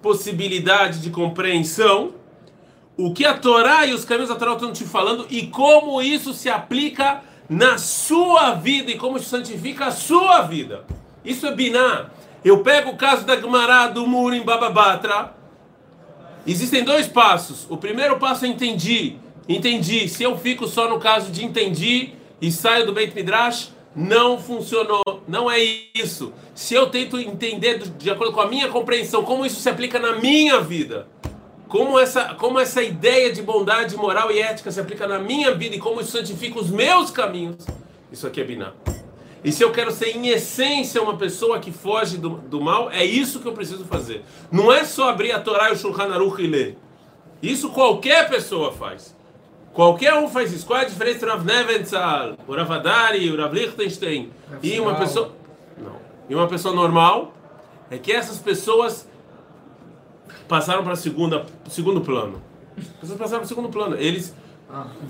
possibilidade 0.00 1.02
de 1.02 1.10
compreensão 1.10 2.14
o 2.96 3.12
que 3.12 3.24
a 3.24 3.34
Torá 3.34 3.86
e 3.86 3.94
os 3.94 4.04
caminhos 4.04 4.28
da 4.28 4.36
Torá 4.36 4.52
estão 4.52 4.72
te 4.72 4.84
falando 4.84 5.26
e 5.30 5.46
como 5.46 6.02
isso 6.02 6.34
se 6.34 6.50
aplica 6.50 7.22
na 7.48 7.78
sua 7.78 8.54
vida 8.54 8.90
e 8.90 8.98
como 8.98 9.16
isso 9.16 9.28
santifica 9.28 9.86
a 9.86 9.90
sua 9.90 10.42
vida. 10.42 10.84
Isso 11.24 11.46
é 11.46 11.54
Biná. 11.54 12.06
Eu 12.44 12.62
pego 12.62 12.90
o 12.90 12.96
caso 12.96 13.24
da 13.24 13.36
Gemara 13.36 13.86
do 13.88 14.06
muro 14.06 14.34
em 14.34 14.42
Bababatra. 14.42 15.34
Existem 16.46 16.82
dois 16.82 17.06
passos. 17.06 17.66
O 17.70 17.76
primeiro 17.76 18.18
passo 18.18 18.44
é 18.44 18.48
entendi. 18.48 19.16
Entendi. 19.48 20.08
Se 20.08 20.22
eu 20.22 20.36
fico 20.36 20.66
só 20.66 20.88
no 20.88 20.98
caso 20.98 21.30
de 21.30 21.44
entendi 21.44 22.14
e 22.40 22.50
saio 22.50 22.84
do 22.86 22.92
Beit 22.92 23.14
Midrash, 23.14 23.72
não 23.94 24.38
funcionou. 24.38 25.22
Não 25.28 25.50
é 25.50 25.58
isso. 25.94 26.32
Se 26.54 26.74
eu 26.74 26.88
tento 26.88 27.18
entender 27.18 27.78
de 27.78 28.10
acordo 28.10 28.32
com 28.32 28.40
a 28.40 28.48
minha 28.48 28.68
compreensão 28.68 29.22
como 29.22 29.46
isso 29.46 29.60
se 29.60 29.68
aplica 29.68 29.98
na 29.98 30.16
minha 30.16 30.60
vida, 30.60 31.06
como 31.72 31.98
essa, 31.98 32.34
como 32.34 32.58
essa 32.58 32.82
ideia 32.82 33.32
de 33.32 33.40
bondade 33.40 33.96
moral 33.96 34.30
e 34.30 34.38
ética 34.38 34.70
se 34.70 34.78
aplica 34.78 35.06
na 35.06 35.18
minha 35.18 35.54
vida 35.54 35.74
e 35.74 35.78
como 35.78 36.02
isso 36.02 36.10
santifica 36.10 36.60
os 36.60 36.68
meus 36.68 37.10
caminhos, 37.10 37.66
isso 38.12 38.26
aqui 38.26 38.42
é 38.42 38.44
biná. 38.44 38.72
E 39.42 39.50
se 39.50 39.64
eu 39.64 39.72
quero 39.72 39.90
ser 39.90 40.14
em 40.14 40.28
essência 40.28 41.02
uma 41.02 41.16
pessoa 41.16 41.58
que 41.60 41.72
foge 41.72 42.18
do, 42.18 42.28
do 42.28 42.60
mal, 42.60 42.90
é 42.90 43.02
isso 43.02 43.40
que 43.40 43.48
eu 43.48 43.54
preciso 43.54 43.86
fazer. 43.86 44.22
Não 44.50 44.70
é 44.70 44.84
só 44.84 45.08
abrir 45.08 45.32
a 45.32 45.40
Torá 45.40 45.70
e 45.70 45.72
o 45.72 45.76
Shulchan 45.76 46.12
Aruch 46.12 46.42
e 46.42 46.46
ler. 46.46 46.76
Isso 47.42 47.70
qualquer 47.70 48.28
pessoa 48.28 48.70
faz. 48.70 49.16
Qualquer 49.72 50.12
um 50.12 50.28
faz 50.28 50.52
isso. 50.52 50.66
Qual 50.66 50.78
é 50.78 50.82
a 50.82 50.86
diferença 50.86 51.16
entre 51.16 51.30
o 51.30 51.32
Rav 51.32 51.46
Neventzal, 51.46 52.36
o 52.46 52.54
Rav 52.54 52.70
Adari, 52.70 53.30
o 53.30 53.40
Rav 53.40 53.54
Lichtenstein 53.54 54.30
e 54.62 54.78
uma 54.78 54.94
pessoa... 54.96 55.32
Não. 55.78 55.96
E 56.28 56.34
uma 56.34 56.48
pessoa 56.48 56.74
normal? 56.74 57.32
É 57.90 57.96
que 57.96 58.12
essas 58.12 58.36
pessoas 58.36 59.08
passaram 60.52 60.84
para 60.84 60.94
segunda 60.94 61.46
segundo 61.70 62.02
plano. 62.02 62.42
As 62.76 62.84
pessoas 63.00 63.18
passaram 63.18 63.38
para 63.38 63.46
o 63.46 63.48
segundo 63.48 63.70
plano. 63.70 63.96
Eles 63.96 64.34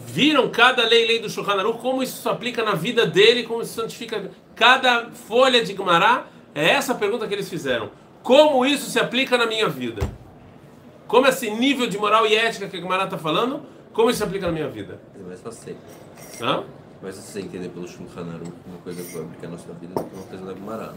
viram 0.06 0.48
cada 0.50 0.86
lei 0.86 1.04
lei 1.04 1.18
do 1.18 1.28
Shulchan 1.28 1.54
Aruch, 1.54 1.80
como 1.80 2.00
isso 2.00 2.22
se 2.22 2.28
aplica 2.28 2.62
na 2.62 2.74
vida 2.74 3.04
dele, 3.04 3.42
como 3.42 3.60
isso 3.60 3.74
santifica 3.74 4.30
cada 4.54 5.10
folha 5.10 5.64
de 5.64 5.74
Gemara. 5.74 6.26
É 6.54 6.70
essa 6.70 6.92
a 6.92 6.94
pergunta 6.94 7.26
que 7.26 7.34
eles 7.34 7.48
fizeram. 7.48 7.90
Como 8.22 8.64
isso 8.64 8.88
se 8.88 9.00
aplica 9.00 9.36
na 9.36 9.44
minha 9.44 9.68
vida? 9.68 10.08
Como 11.08 11.26
esse 11.26 11.50
nível 11.50 11.88
de 11.88 11.98
moral 11.98 12.24
e 12.24 12.36
ética 12.36 12.68
que 12.68 12.76
a 12.76 12.80
Gemara 12.80 13.04
está 13.04 13.18
falando 13.18 13.62
como 13.92 14.10
isso 14.10 14.18
se 14.18 14.24
aplica 14.24 14.46
na 14.46 14.52
minha 14.52 14.68
vida? 14.68 15.00
É 15.18 15.22
mais 15.24 15.40
fácil. 15.40 15.76
Hã? 16.40 16.62
Mais 17.02 17.16
fácil 17.16 17.32
você 17.32 17.40
entender 17.40 17.68
pelo 17.70 17.88
Shulchan 17.88 18.28
Aruch 18.32 18.52
uma 18.64 18.78
coisa 18.78 19.02
que 19.02 19.12
vai 19.12 19.24
aplicar 19.24 19.48
na 19.48 19.58
sua 19.58 19.74
vida 19.74 19.92
do 19.92 20.04
que 20.04 20.14
uma 20.14 20.24
coisa 20.24 20.46
da 20.46 20.54
Gemara. 20.54 20.94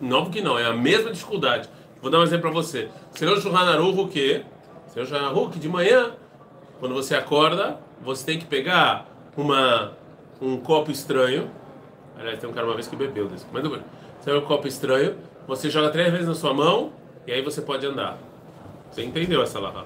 Não, 0.00 0.30
que 0.30 0.40
não. 0.40 0.56
É 0.56 0.66
a 0.66 0.72
mesma 0.72 1.10
dificuldade. 1.10 1.68
Vou 2.00 2.10
dar 2.10 2.20
um 2.20 2.22
exemplo 2.22 2.42
para 2.42 2.50
você. 2.50 2.88
Lê 3.20 3.30
o 3.30 4.08
quê? 4.08 4.44
Você 4.86 5.00
lê 5.00 5.10
o 5.10 5.26
Aruch 5.26 5.58
de 5.58 5.68
manhã, 5.68 6.12
quando 6.78 6.94
você 6.94 7.14
acorda, 7.14 7.78
você 8.00 8.24
tem 8.24 8.38
que 8.38 8.46
pegar 8.46 9.06
uma, 9.36 9.92
um 10.40 10.56
copo 10.58 10.90
estranho. 10.90 11.50
Aliás, 12.18 12.38
tem 12.38 12.48
um 12.48 12.52
cara 12.52 12.66
uma 12.66 12.74
vez 12.74 12.88
que 12.88 12.96
bebeu 12.96 13.28
desse. 13.28 13.46
Mas 13.52 13.62
bem. 13.62 13.82
Você 14.18 14.30
pega 14.30 14.38
um 14.38 14.46
copo 14.46 14.66
estranho, 14.66 15.16
você 15.46 15.70
joga 15.70 15.90
três 15.90 16.10
vezes 16.10 16.26
na 16.26 16.34
sua 16.34 16.52
mão 16.52 16.92
e 17.26 17.32
aí 17.32 17.42
você 17.42 17.60
pode 17.60 17.84
andar. 17.86 18.18
Você 18.90 19.02
entendeu 19.02 19.42
essa 19.42 19.58
lahá? 19.58 19.84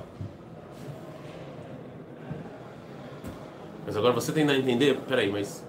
Mas 3.85 3.97
agora 3.97 4.13
você 4.13 4.33
tem 4.33 4.47
que 4.47 4.53
entender, 4.53 4.99
peraí, 5.09 5.31
mas 5.31 5.67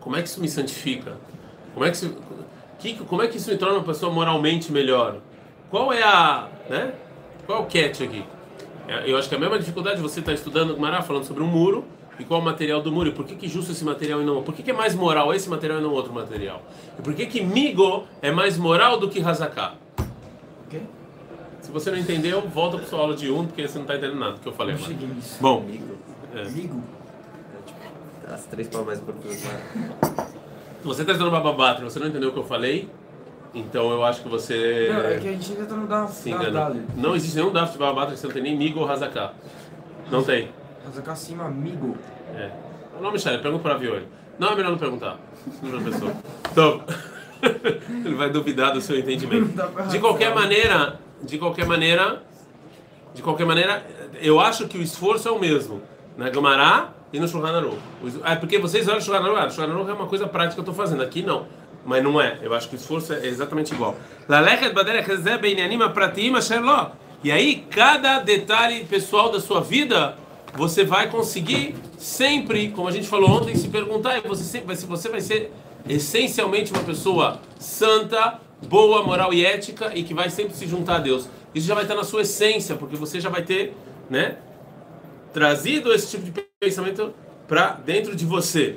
como 0.00 0.16
é 0.16 0.22
que 0.22 0.28
isso 0.28 0.40
me 0.40 0.48
santifica? 0.48 1.16
Como 1.74 1.84
é 1.84 1.90
que 1.90 1.96
isso, 1.96 2.14
que, 2.78 2.94
como 3.04 3.22
é 3.22 3.28
que 3.28 3.36
isso 3.36 3.50
me 3.50 3.56
torna 3.56 3.76
uma 3.76 3.84
pessoa 3.84 4.12
moralmente 4.12 4.70
melhor? 4.70 5.16
Qual 5.70 5.92
é 5.92 6.02
a, 6.02 6.48
né? 6.68 6.92
Qual 7.44 7.58
é 7.58 7.62
o 7.62 7.64
catch 7.64 8.02
aqui? 8.02 8.24
É, 8.88 9.10
eu 9.10 9.16
acho 9.16 9.28
que 9.28 9.34
é 9.34 9.38
a 9.38 9.40
mesma 9.40 9.58
dificuldade 9.58 10.00
você 10.00 10.20
está 10.20 10.32
estudando 10.32 10.78
Mará 10.78 11.02
falando 11.02 11.24
sobre 11.24 11.42
um 11.42 11.46
muro 11.46 11.84
e 12.18 12.24
qual 12.24 12.38
é 12.38 12.42
o 12.42 12.44
material 12.44 12.80
do 12.80 12.92
muro 12.92 13.08
e 13.08 13.12
por 13.12 13.26
que 13.26 13.34
que 13.34 13.48
justo 13.48 13.72
esse 13.72 13.84
material 13.84 14.22
e 14.22 14.24
não 14.24 14.42
por 14.42 14.54
que, 14.54 14.62
que 14.62 14.70
é 14.70 14.74
mais 14.74 14.94
moral 14.94 15.34
esse 15.34 15.48
material 15.50 15.80
e 15.80 15.82
não 15.82 15.92
outro 15.92 16.12
material 16.12 16.62
e 16.96 17.02
por 17.02 17.12
que 17.14 17.26
que 17.26 17.42
migo 17.42 18.04
é 18.22 18.30
mais 18.30 18.56
moral 18.56 18.98
do 18.98 19.08
que 19.08 19.20
hazaká? 19.20 19.74
Okay. 20.66 20.82
Se 21.60 21.72
você 21.72 21.90
não 21.90 21.98
entendeu, 21.98 22.42
volta 22.42 22.78
para 22.78 22.86
sua 22.86 23.00
aula 23.00 23.16
de 23.16 23.28
um 23.28 23.44
porque 23.44 23.66
você 23.66 23.74
não 23.74 23.82
está 23.82 23.96
entendendo 23.96 24.20
nada 24.20 24.32
do 24.34 24.40
que 24.40 24.48
eu 24.48 24.52
falei. 24.52 24.76
Nisso. 24.76 25.38
Bom, 25.40 25.62
Amigo. 25.62 25.96
é. 26.32 26.42
Amigo. 26.42 26.82
É, 27.54 27.66
tipo, 27.66 28.32
as 28.32 28.44
três 28.44 28.68
palavras 28.68 29.00
mais 29.00 29.16
importantes. 29.16 30.25
Você 30.86 31.02
está 31.02 31.12
estudando 31.12 31.32
bababatra, 31.32 31.84
você 31.84 31.98
não 31.98 32.06
entendeu 32.06 32.30
o 32.30 32.32
que 32.32 32.38
eu 32.38 32.44
falei, 32.44 32.88
então 33.54 33.90
eu 33.90 34.04
acho 34.04 34.22
que 34.22 34.28
você 34.28 34.90
Não, 34.92 35.00
é 35.00 35.18
que 35.18 35.28
a 35.28 35.32
gente 35.32 35.52
ainda 35.52 35.66
tá 35.66 35.74
no 35.74 35.86
da, 35.86 36.06
se 36.06 36.30
da 36.30 36.36
enganou. 36.36 36.52
Dali. 36.52 36.86
Não 36.96 37.16
existe 37.16 37.36
nenhum 37.36 37.52
Daf 37.52 37.72
de 37.72 37.78
bababatra 37.78 38.14
que 38.14 38.20
você 38.20 38.26
não 38.26 38.34
tem 38.34 38.42
nem 38.42 38.56
migo 38.56 38.80
ou 38.80 38.90
hazaká. 38.90 39.32
Não 40.10 40.22
tem. 40.22 40.50
Aqui 40.86 41.10
acima, 41.10 41.44
amigo. 41.44 41.96
É. 42.34 42.50
Não, 43.00 43.10
Michele, 43.10 43.38
pergunta 43.38 43.62
para 43.62 43.74
a 43.74 43.78
Violi. 43.78 44.06
Não, 44.38 44.48
é 44.48 44.54
melhor 44.54 44.70
não 44.70 44.78
perguntar. 44.78 45.18
Não, 45.62 45.70
professor. 45.70 46.12
Então, 46.52 46.82
ele 48.04 48.14
vai 48.14 48.30
duvidar 48.30 48.72
do 48.72 48.80
seu 48.80 48.98
entendimento. 48.98 49.50
De 49.90 49.98
qualquer 49.98 50.34
maneira, 50.34 51.00
de 51.22 51.38
qualquer 51.38 51.66
maneira, 51.66 52.22
de 53.14 53.22
qualquer 53.22 53.46
maneira, 53.46 53.84
eu 54.20 54.38
acho 54.38 54.68
que 54.68 54.78
o 54.78 54.82
esforço 54.82 55.28
é 55.28 55.30
o 55.30 55.38
mesmo. 55.38 55.82
Na 56.16 56.28
Gamará 56.28 56.92
e 57.12 57.20
no 57.20 57.28
Shulchan 57.28 57.56
Aruch. 57.56 57.78
É 58.24 58.34
porque 58.36 58.58
vocês 58.58 58.86
olham 58.88 58.98
o 58.98 59.00
Shulchan 59.00 59.20
Aruch, 59.20 59.38
ah, 59.38 59.50
Shulchan 59.50 59.72
Aruch 59.72 59.90
é 59.90 59.94
uma 59.94 60.06
coisa 60.06 60.26
prática 60.26 60.54
que 60.54 60.60
eu 60.60 60.70
estou 60.70 60.74
fazendo. 60.74 61.02
Aqui 61.02 61.22
não. 61.22 61.46
Mas 61.84 62.02
não 62.02 62.20
é. 62.20 62.38
Eu 62.42 62.52
acho 62.52 62.68
que 62.68 62.74
o 62.74 62.78
esforço 62.78 63.12
é 63.12 63.26
exatamente 63.26 63.72
igual. 63.72 63.96
E 67.22 67.32
aí, 67.32 67.64
cada 67.70 68.18
detalhe 68.18 68.84
pessoal 68.84 69.30
da 69.30 69.40
sua 69.40 69.60
vida, 69.60 70.16
você 70.54 70.84
vai 70.84 71.08
conseguir 71.08 71.76
sempre, 71.96 72.70
como 72.70 72.88
a 72.88 72.90
gente 72.90 73.06
falou 73.06 73.30
ontem, 73.30 73.54
se 73.54 73.68
perguntar, 73.68 74.20
você, 74.22 74.42
sempre 74.42 74.74
você 74.74 75.08
vai 75.08 75.20
ser 75.20 75.52
essencialmente 75.88 76.72
uma 76.72 76.82
pessoa 76.82 77.40
santa, 77.58 78.40
boa, 78.68 79.02
moral 79.02 79.32
e 79.32 79.44
ética 79.44 79.92
e 79.94 80.02
que 80.02 80.12
vai 80.12 80.28
sempre 80.28 80.54
se 80.54 80.66
juntar 80.66 80.96
a 80.96 80.98
Deus. 81.00 81.28
Isso 81.54 81.66
já 81.66 81.74
vai 81.74 81.84
estar 81.84 81.94
na 81.94 82.04
sua 82.04 82.22
essência, 82.22 82.74
porque 82.74 82.96
você 82.96 83.20
já 83.20 83.30
vai 83.30 83.42
ter, 83.42 83.74
né, 84.10 84.38
trazido 85.32 85.92
esse 85.92 86.10
tipo 86.10 86.24
de 86.24 86.32
pensamento 86.59 87.13
para 87.47 87.79
dentro 87.85 88.15
de 88.15 88.25
você. 88.25 88.75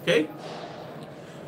Ok? 0.00 0.28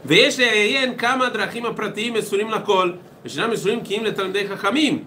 Veja 0.04 0.44
em 0.44 0.94
kama 0.94 1.30
drachim 1.30 1.62
pratim 1.74 2.12
mesurim 2.12 2.48
lakol, 2.48 2.94
ושנם 3.24 3.50
mesurim 3.50 3.84
kim 3.84 4.04
לתלמידי 4.04 4.48
חכמים, 4.48 5.04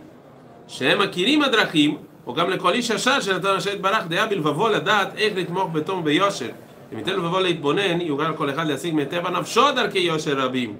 שהם 0.68 1.01
מכירים 1.01 1.42
הדרכים, 1.42 1.98
או 2.28 2.34
גם 2.34 2.50
לכל 2.50 2.74
איש 2.74 2.90
ישר 2.90 3.20
שנתן 3.22 3.48
השם 3.48 3.72
יתברך 3.74 4.08
דעה 4.08 4.28
בלבבו 4.28 4.70
לדעת 4.70 5.18
איך 5.18 5.34
לתמוך 5.36 5.70
בתום 5.74 6.04
ביושר. 6.04 6.50
אם 6.94 6.98
ייתן 6.98 7.12
לבבו 7.12 7.40
להתבונן, 7.40 8.01
יוכל 8.01 8.34
כל 8.36 8.50
אחד 8.50 8.68
להשיג 8.68 8.94
מטבע 8.96 9.30
נפשו 9.30 9.72
דרכי 9.75 10.00
יושר 10.00 10.38
רבים. 10.38 10.75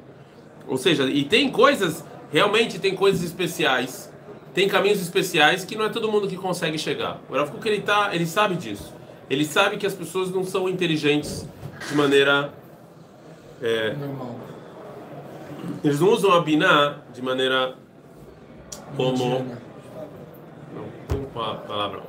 Ou 0.68 0.78
seja, 0.78 1.06
e 1.06 1.24
tem 1.24 1.50
coisas, 1.50 2.06
realmente 2.32 2.80
tem 2.80 2.96
coisas 2.96 3.24
especiais, 3.24 4.12
tem 4.54 4.70
caminhos 4.70 5.02
especiais 5.02 5.66
que 5.66 5.76
não 5.76 5.86
é 5.86 5.90
todo 5.90 6.12
mundo 6.12 6.28
que 6.28 6.38
consegue 6.38 6.78
chegar. 6.78 7.20
O 7.30 7.34
Rav 7.34 7.52
Kuk, 7.52 7.68
ele, 7.68 7.82
tá, 7.82 8.12
ele 8.14 8.26
sabe 8.26 8.56
disso. 8.56 8.94
Ele 9.29 9.45
sabe 9.45 9.77
que 9.77 9.87
as 9.87 9.95
pessoas 9.95 10.31
não 10.31 10.45
são 10.45 10.69
inteligentes 10.69 11.47
de 11.89 11.95
maneira... 11.95 12.53
É, 13.63 13.95
Normal. 13.95 14.37
eles 15.83 15.99
não 15.99 16.11
usam 16.11 16.33
a 16.33 16.41
Binah 16.43 16.99
de 17.15 17.23
maneira. 17.23 17.75
Indiana. 18.99 19.59
Não, 20.75 21.25
com 21.33 21.41
a 21.41 21.55
palavra 21.55 22.03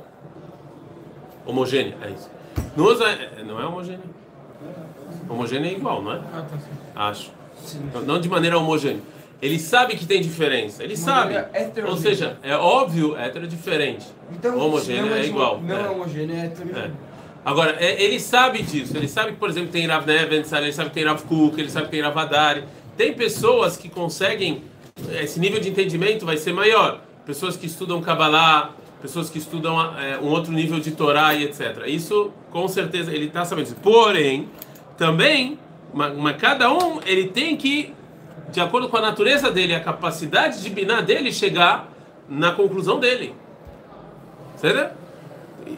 homogênea, 1.46 1.96
é 2.02 2.10
isso. 2.10 2.30
Não 2.76 2.84
usa, 2.84 3.04
é, 3.08 3.42
não 3.42 3.58
é 3.60 3.64
homogênea? 3.66 4.00
Homogênea 5.28 5.70
é 5.70 5.72
igual, 5.72 6.02
não 6.02 6.12
é? 6.12 6.16
Ah, 6.32 6.42
tá. 6.42 7.08
Acho. 7.08 7.32
Não- 8.06 8.20
de 8.20 8.28
maneira 8.28 8.58
homogênea. 8.58 9.00
Ele 9.40 9.58
sabe 9.58 9.96
que 9.96 10.04
tem 10.04 10.20
diferença. 10.20 10.82
Ele 10.82 10.96
sabe. 10.96 11.34
Ou 11.88 11.96
seja, 11.96 12.36
é 12.42 12.56
óbvio, 12.56 13.16
hétero 13.16 13.44
é 13.44 13.48
diferente. 13.48 14.06
Então, 14.32 14.58
homogêneo 14.58 15.14
é 15.14 15.20
de- 15.22 15.28
igual. 15.28 15.60
Não 15.60 15.76
é. 15.76 15.82
é 15.84 15.88
homogêneo, 15.88 16.36
é 16.36 16.44
É. 16.46 16.90
Agora, 17.48 17.78
é- 17.80 18.02
ele 18.02 18.20
sabe 18.20 18.60
disso. 18.60 18.94
Ele 18.94 19.08
sabe 19.08 19.32
que, 19.32 19.38
por 19.38 19.48
exemplo, 19.48 19.70
tem 19.70 19.86
Rav 19.86 20.06
Nevens, 20.06 20.52
ele 20.52 20.70
sabe 20.70 20.90
que 20.90 20.96
tem 20.96 21.04
Rav 21.06 21.22
Kuk, 21.22 21.58
ele 21.58 21.70
sabe 21.70 21.86
que 21.86 21.92
tem 21.92 22.02
Rav 22.02 22.18
Adari. 22.18 22.64
Tem 22.94 23.14
pessoas 23.14 23.74
que 23.74 23.88
conseguem, 23.88 24.64
esse 25.18 25.40
nível 25.40 25.58
de 25.58 25.70
entendimento 25.70 26.26
vai 26.26 26.36
ser 26.36 26.52
maior. 26.52 27.00
Pessoas 27.24 27.56
que 27.56 27.64
estudam 27.64 28.02
Kabbalah, 28.02 28.72
pessoas 29.00 29.30
que 29.30 29.38
estudam 29.38 29.80
é, 29.98 30.18
um 30.18 30.26
outro 30.26 30.52
nível 30.52 30.78
de 30.78 30.90
Torá 30.90 31.32
e 31.32 31.44
etc. 31.44 31.84
Isso, 31.86 32.30
com 32.50 32.68
certeza, 32.68 33.14
ele 33.14 33.28
está 33.28 33.46
sabendo 33.46 33.64
disso. 33.64 33.78
Porém, 33.82 34.50
também, 34.98 35.58
cada 36.38 36.70
um, 36.70 37.00
ele 37.06 37.28
tem 37.28 37.56
que, 37.56 37.94
de 38.52 38.60
acordo 38.60 38.90
com 38.90 38.98
a 38.98 39.00
natureza 39.00 39.50
dele, 39.50 39.74
a 39.74 39.80
capacidade 39.80 40.62
de 40.62 40.68
binar 40.68 41.02
dele, 41.02 41.32
chegar 41.32 41.90
na 42.28 42.52
conclusão 42.52 43.00
dele. 43.00 43.34
Certo? 44.56 44.97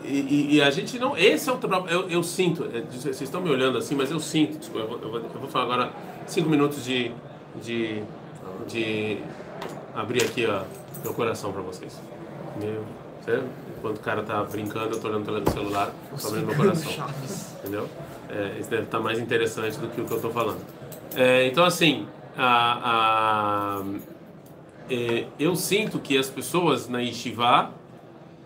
E, 0.04 0.56
e- 0.56 0.62
a 0.62 0.70
gente 0.70 0.98
não. 0.98 1.16
Esse 1.16 1.48
é 1.48 1.52
o. 1.52 1.58
Eu, 1.88 2.08
eu 2.10 2.22
sinto. 2.22 2.64
é, 2.64 2.80
Vocês 2.90 3.20
estão 3.20 3.40
me 3.40 3.50
olhando 3.50 3.78
assim, 3.78 3.94
mas 3.94 4.10
eu 4.10 4.20
sinto. 4.20 4.58
Desculpa, 4.58 4.80
eu 4.80 4.88
vou, 4.88 4.98
eu 5.02 5.10
vou- 5.10 5.20
eu 5.34 5.40
vou 5.40 5.48
falar 5.48 5.64
agora 5.64 5.92
cinco 6.26 6.48
minutos 6.48 6.84
de. 6.84 7.10
de. 7.62 8.02
de 8.68 9.18
abrir 9.94 10.22
aqui 10.22 10.46
ó, 10.46 10.62
meu 11.02 11.12
coração 11.14 11.52
para 11.52 11.62
vocês. 11.62 12.00
Meu. 12.60 12.84
Sério? 13.24 13.44
Enquanto 13.78 13.96
o 13.98 14.00
cara 14.00 14.22
tá 14.22 14.42
brincando, 14.44 14.94
eu 14.94 15.00
tô 15.00 15.08
olhando 15.08 15.24
pelo 15.26 15.50
celular, 15.50 15.92
tô 16.20 16.28
abrindo 16.28 16.46
meu 16.46 16.56
coração. 16.56 16.90
Chaves. 16.92 17.54
Entendeu? 17.60 17.88
É, 18.28 18.56
isso 18.58 18.70
deve 18.70 18.84
estar 18.84 19.00
mais 19.00 19.18
interessante 19.18 19.78
do 19.78 19.88
que 19.88 20.00
o 20.00 20.04
que 20.04 20.10
eu 20.12 20.16
estou 20.16 20.30
falando. 20.30 20.60
É, 21.16 21.46
então, 21.46 21.64
assim, 21.64 22.06
a, 22.36 23.80
a- 23.80 23.84
é, 24.88 25.26
eu 25.38 25.54
sinto 25.56 25.98
que 25.98 26.16
as 26.16 26.28
pessoas 26.30 26.88
na 26.88 27.00
Yeshiva 27.00 27.70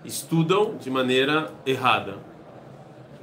estudam 0.05 0.77
de 0.77 0.91
maneira 0.91 1.51
errada. 1.65 2.15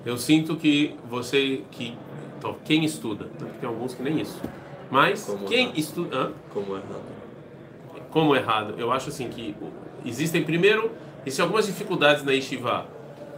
Eu 0.05 0.17
sinto 0.17 0.55
que 0.55 0.95
você, 1.09 1.63
que 1.71 1.95
então, 2.37 2.55
quem 2.65 2.83
estuda, 2.83 3.25
né, 3.39 3.51
tem 3.59 3.69
alguns 3.69 3.93
que 3.93 4.01
nem 4.01 4.19
isso, 4.19 4.41
mas 4.89 5.25
Como 5.25 5.45
quem 5.45 5.65
errado? 5.65 5.77
estuda, 5.77 6.17
hã? 6.17 6.31
Como 6.51 6.75
errado. 6.75 7.01
como 8.09 8.35
errado? 8.35 8.73
Eu 8.77 8.91
acho 8.91 9.09
assim 9.09 9.29
que 9.29 9.55
existem 10.03 10.43
primeiro, 10.43 10.91
existem 11.23 11.43
algumas 11.43 11.67
dificuldades 11.67 12.23
na 12.23 12.31
Yeshiva. 12.31 12.85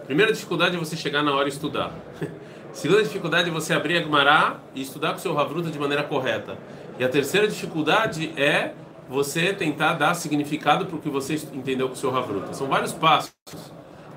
Primeira 0.06 0.32
dificuldade 0.32 0.76
é 0.76 0.80
você 0.80 0.96
chegar 0.96 1.22
na 1.22 1.34
hora 1.36 1.48
e 1.48 1.52
estudar. 1.52 1.94
Segunda 2.72 3.04
dificuldade 3.04 3.50
é 3.50 3.52
você 3.52 3.74
abrir 3.74 3.98
a 3.98 4.02
Gemara 4.02 4.58
e 4.74 4.82
estudar 4.82 5.12
com 5.12 5.18
o 5.18 5.20
seu 5.20 5.38
Havruta 5.38 5.70
de 5.70 5.78
maneira 5.78 6.02
correta. 6.04 6.58
E 6.98 7.04
a 7.04 7.10
terceira 7.10 7.48
dificuldade 7.48 8.34
é 8.36 8.74
você 9.14 9.54
tentar 9.54 9.94
dar 9.94 10.16
significado 10.16 10.88
para 10.88 10.96
o 10.96 11.00
que 11.00 11.08
você 11.08 11.36
entendeu 11.54 11.88
com 11.88 11.94
o 11.94 11.96
seu 11.96 12.16
Havruta. 12.18 12.52
São 12.54 12.66
vários 12.66 12.92
passos. 12.92 13.32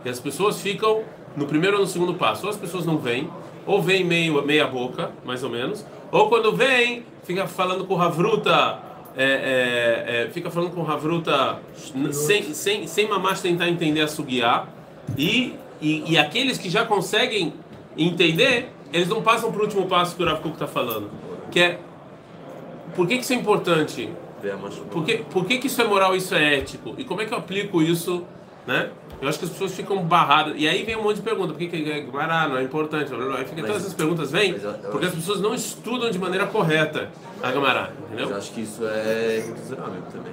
E 0.03 0.09
as 0.09 0.19
pessoas 0.19 0.59
ficam 0.59 1.05
no 1.37 1.47
primeiro 1.47 1.77
ou 1.77 1.83
no 1.83 1.87
segundo 1.87 2.15
passo. 2.15 2.47
Ou 2.47 2.51
as 2.51 2.57
pessoas 2.57 2.87
não 2.87 2.97
vêm, 2.97 3.31
ou 3.67 3.83
vêm 3.83 4.03
meio, 4.03 4.43
meia 4.43 4.67
boca, 4.67 5.13
mais 5.23 5.45
ou 5.45 5.51
menos. 5.51 5.85
Ou 6.11 6.31
quando 6.31 6.51
vem, 6.57 7.05
fica 7.25 7.47
falando 7.47 7.85
com 7.85 7.95
o 7.95 8.01
Havruta, 8.01 8.81
é, 9.15 9.25
é, 9.25 10.25
é, 10.25 10.31
fica 10.31 10.51
falando 10.51 10.71
com 10.71 10.81
o 10.81 10.91
Havruta 10.91 11.61
sem, 12.13 12.55
sem, 12.55 12.87
sem 12.87 13.07
mamash 13.07 13.43
tentar 13.43 13.69
entender 13.69 14.01
a 14.01 14.09
Sugiá. 14.09 14.65
E, 15.19 15.55
e, 15.79 16.13
e 16.13 16.17
aqueles 16.17 16.57
que 16.57 16.71
já 16.71 16.87
conseguem 16.87 17.53
entender, 17.99 18.73
eles 18.95 19.09
não 19.09 19.21
passam 19.21 19.53
para 19.53 19.61
o 19.61 19.65
último 19.65 19.85
passo 19.85 20.17
que 20.17 20.23
o 20.23 20.27
Rav 20.27 20.41
está 20.49 20.67
falando. 20.67 21.11
Que 21.51 21.61
é, 21.61 21.81
por 22.95 23.07
que, 23.07 23.19
que 23.19 23.25
isso 23.25 23.35
é 23.35 23.37
importante? 23.37 24.09
Por 24.91 25.05
que, 25.05 25.19
por 25.19 25.45
que, 25.45 25.59
que 25.59 25.67
isso 25.67 25.81
é 25.81 25.85
moral 25.85 26.15
isso 26.17 26.35
é 26.35 26.57
ético? 26.59 26.95
E 26.99 27.05
como 27.05 27.21
é 27.23 27.25
que 27.25 27.33
eu 27.35 27.39
aplico 27.39 27.81
isso, 27.83 28.25
né? 28.67 28.91
Eu 29.21 29.29
acho 29.29 29.39
que 29.39 29.45
as 29.47 29.51
pessoas 29.51 29.73
ficam 29.75 30.03
barradas. 30.03 30.55
E 30.59 30.69
aí 30.69 30.85
vem 30.85 30.95
um 30.97 31.03
monte 31.03 31.17
de 31.17 31.23
pergunta. 31.23 31.49
Por 31.55 31.59
que, 31.59 31.69
que 31.69 31.91
é 31.91 32.01
Guará 32.03 32.47
não 32.49 32.59
é 32.59 32.63
importante? 32.63 33.09
Blá, 33.09 33.25
blá, 33.25 33.37
fica, 33.39 33.53
Mas- 33.57 33.67
todas 33.67 33.77
essas 33.83 33.95
perguntas 33.95 34.31
vêm 34.31 34.53
eu- 34.53 34.71
eu 34.71 34.91
porque 34.91 35.07
as 35.07 35.15
pessoas 35.15 35.41
não 35.41 35.55
estudam 35.55 36.11
de 36.11 36.19
maneira 36.19 36.47
correta 36.47 37.09
a 37.43 37.51
Gamará, 37.51 37.91
Mas 38.11 38.13
entendeu? 38.21 38.37
acho 38.37 38.53
que 38.53 38.61
isso 38.61 38.87
é 38.87 39.37
erro 39.39 39.55
também. 40.13 40.33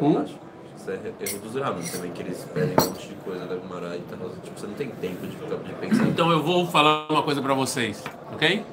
Eu 0.00 0.06
Hum? 0.06 0.18
acho. 0.22 0.34
Isso 0.76 0.90
é 0.90 0.94
erro 0.94 1.38
dos 1.40 1.54
Ramen 1.62 1.86
também, 1.86 2.10
que 2.10 2.22
eles 2.22 2.44
pedem 2.54 2.74
um 2.80 2.84
monte 2.86 3.06
de 3.08 3.14
coisa 3.16 3.44
da 3.44 3.54
Gumará 3.54 3.94
e 3.96 4.00
tal. 4.00 4.30
Tipo, 4.42 4.58
você 4.58 4.66
não 4.66 4.74
tem 4.74 4.88
tempo 4.88 5.26
de, 5.26 5.36
de 5.36 5.72
pensar. 5.74 6.08
Então 6.08 6.32
eu 6.32 6.42
vou 6.42 6.66
falar 6.66 7.06
uma 7.10 7.22
coisa 7.22 7.42
pra 7.42 7.52
vocês, 7.54 8.02
ok? 8.32 8.64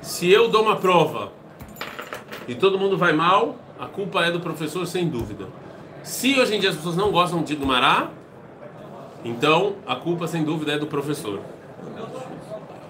Se 0.00 0.30
eu 0.30 0.48
dou 0.48 0.62
uma 0.62 0.76
prova 0.76 1.32
e 2.48 2.54
todo 2.54 2.78
mundo 2.78 2.96
vai 2.96 3.12
mal, 3.12 3.56
a 3.80 3.86
culpa 3.86 4.22
é 4.24 4.30
do 4.30 4.40
professor, 4.40 4.86
sem 4.86 5.08
dúvida. 5.08 5.46
Se 6.02 6.38
hoje 6.38 6.54
em 6.54 6.60
dia 6.60 6.68
as 6.68 6.76
pessoas 6.76 6.96
não 6.96 7.10
gostam 7.10 7.42
de 7.42 7.56
Gumará, 7.56 8.10
então 9.24 9.76
a 9.86 9.96
culpa, 9.96 10.26
sem 10.26 10.44
dúvida, 10.44 10.72
é 10.72 10.78
do 10.78 10.86
professor. 10.86 11.40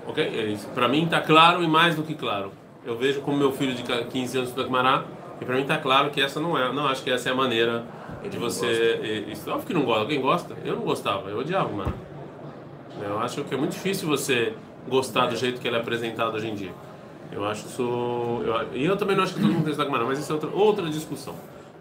Ok? 0.07 0.25
É. 0.25 0.57
Pra 0.75 0.89
mim 0.89 1.07
tá 1.07 1.21
claro 1.21 1.63
e 1.63 1.69
mais 1.69 1.95
do 1.95 2.03
que 2.03 2.15
claro. 2.15 2.51
Eu 2.85 2.97
vejo 2.97 3.21
como 3.21 3.37
meu 3.37 3.53
filho 3.53 3.75
de 3.75 3.83
15 3.83 4.39
anos 4.39 4.49
estuda 4.51 4.67
Gumará 4.67 5.05
e 5.41 5.45
pra 5.45 5.55
mim 5.55 5.65
tá 5.65 5.79
claro 5.79 6.11
que 6.11 6.21
essa 6.21 6.41
não 6.41 6.59
é, 6.59 6.73
não 6.73 6.87
acho 6.89 7.05
que 7.05 7.11
essa 7.11 7.29
é 7.29 7.33
a 7.33 7.37
maneira 7.37 7.85
de 8.23 8.27
Ele 8.27 8.37
não 8.37 8.43
você. 8.43 9.27
Isso, 9.31 9.49
óbvio 9.49 9.67
que 9.67 9.75
não 9.75 9.85
gosta. 9.85 10.01
Alguém 10.01 10.21
gosta? 10.21 10.57
Eu 10.65 10.75
não 10.75 10.83
gostava, 10.83 11.31
eu 11.31 11.39
odiava 11.39 11.69
Gumará. 11.69 11.93
Eu 13.01 13.19
acho 13.21 13.45
que 13.45 13.55
é 13.55 13.57
muito 13.57 13.73
difícil 13.73 14.09
você 14.09 14.55
gostar 14.89 15.27
do 15.27 15.37
jeito 15.37 15.61
que 15.61 15.69
ele 15.69 15.77
é 15.77 15.81
apresentado 15.81 16.35
hoje 16.35 16.49
em 16.49 16.55
dia. 16.55 16.73
Eu 17.33 17.45
acho 17.45 17.67
isso. 17.67 17.83
Eu, 17.83 18.75
e 18.75 18.85
eu 18.85 18.97
também 18.97 19.17
não 19.17 19.25
acho 19.25 19.35
que 19.35 19.41
todo 19.41 19.49
mundo 19.49 19.59
tem 19.59 19.65
que 19.65 19.71
estudar 19.71 19.87
Gumará, 19.87 20.05
mas 20.05 20.19
isso 20.19 20.31
é 20.31 20.35
outra, 20.35 20.51
outra 20.51 20.89
discussão. 20.91 21.35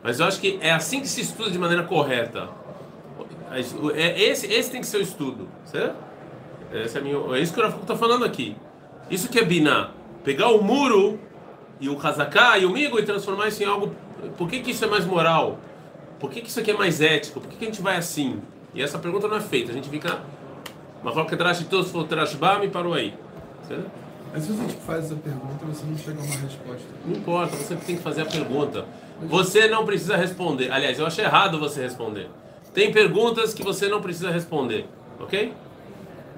Mas 0.03 0.19
eu 0.19 0.25
acho 0.25 0.39
que 0.39 0.57
é 0.61 0.71
assim 0.71 1.01
que 1.01 1.07
se 1.07 1.21
estuda 1.21 1.49
de 1.49 1.57
maneira 1.57 1.83
correta. 1.83 2.49
É, 3.95 4.21
esse, 4.21 4.45
esse 4.47 4.71
tem 4.71 4.79
que 4.79 4.87
ser 4.87 4.97
o 4.97 5.01
estudo, 5.01 5.47
certo? 5.65 5.95
Esse 6.71 6.97
é, 6.97 7.01
minha, 7.01 7.17
é 7.35 7.39
isso 7.39 7.53
que 7.53 7.59
o 7.59 7.63
Rafa 7.63 7.77
está 7.81 7.95
falando 7.95 8.23
aqui. 8.23 8.55
Isso 9.09 9.27
que 9.27 9.39
é 9.39 9.43
binar. 9.43 9.91
Pegar 10.23 10.49
o 10.49 10.63
muro 10.63 11.19
e 11.79 11.89
o 11.89 11.95
kazaká 11.95 12.57
e 12.59 12.65
o 12.65 12.69
migo 12.69 12.99
e 12.99 13.03
transformar 13.03 13.47
isso 13.47 13.63
em 13.63 13.65
algo. 13.65 13.93
Por 14.37 14.47
que, 14.47 14.59
que 14.59 14.71
isso 14.71 14.85
é 14.85 14.87
mais 14.87 15.05
moral? 15.05 15.57
Por 16.19 16.29
que, 16.29 16.41
que 16.41 16.49
isso 16.49 16.59
aqui 16.59 16.71
é 16.71 16.77
mais 16.77 17.01
ético? 17.01 17.39
Por 17.39 17.49
que, 17.49 17.57
que 17.57 17.65
a 17.65 17.67
gente 17.67 17.81
vai 17.81 17.95
assim? 17.95 18.39
E 18.73 18.81
essa 18.81 18.99
pergunta 18.99 19.27
não 19.27 19.37
é 19.37 19.41
feita. 19.41 19.71
A 19.71 19.73
gente 19.73 19.89
fica. 19.89 20.19
Mas 21.03 21.13
qualquer 21.13 21.37
trash 21.37 21.63
todos 21.63 21.89
for 21.91 22.03
trashba, 22.05 22.59
me 22.59 22.67
parou 22.67 22.93
aí. 22.93 23.13
Certo? 23.67 23.89
Às 24.33 24.45
vezes 24.45 24.59
a 24.59 24.63
gente 24.63 24.75
faz 24.81 25.05
essa 25.05 25.15
pergunta 25.15 25.65
você 25.65 25.85
não 25.85 25.97
chega 25.97 26.19
a 26.19 26.23
uma 26.23 26.35
resposta. 26.35 26.87
Não 27.05 27.15
importa, 27.15 27.55
você 27.55 27.75
que 27.75 27.85
tem 27.85 27.95
que 27.97 28.03
fazer 28.03 28.21
a 28.21 28.25
pergunta. 28.25 28.85
Você 29.23 29.67
não 29.67 29.85
precisa 29.85 30.15
responder. 30.15 30.71
Aliás, 30.71 30.99
eu 30.99 31.05
acho 31.05 31.19
errado 31.19 31.59
você 31.59 31.81
responder. 31.81 32.29
Tem 32.73 32.91
perguntas 32.91 33.53
que 33.53 33.63
você 33.63 33.87
não 33.87 34.01
precisa 34.01 34.29
responder, 34.29 34.85
ok? 35.19 35.53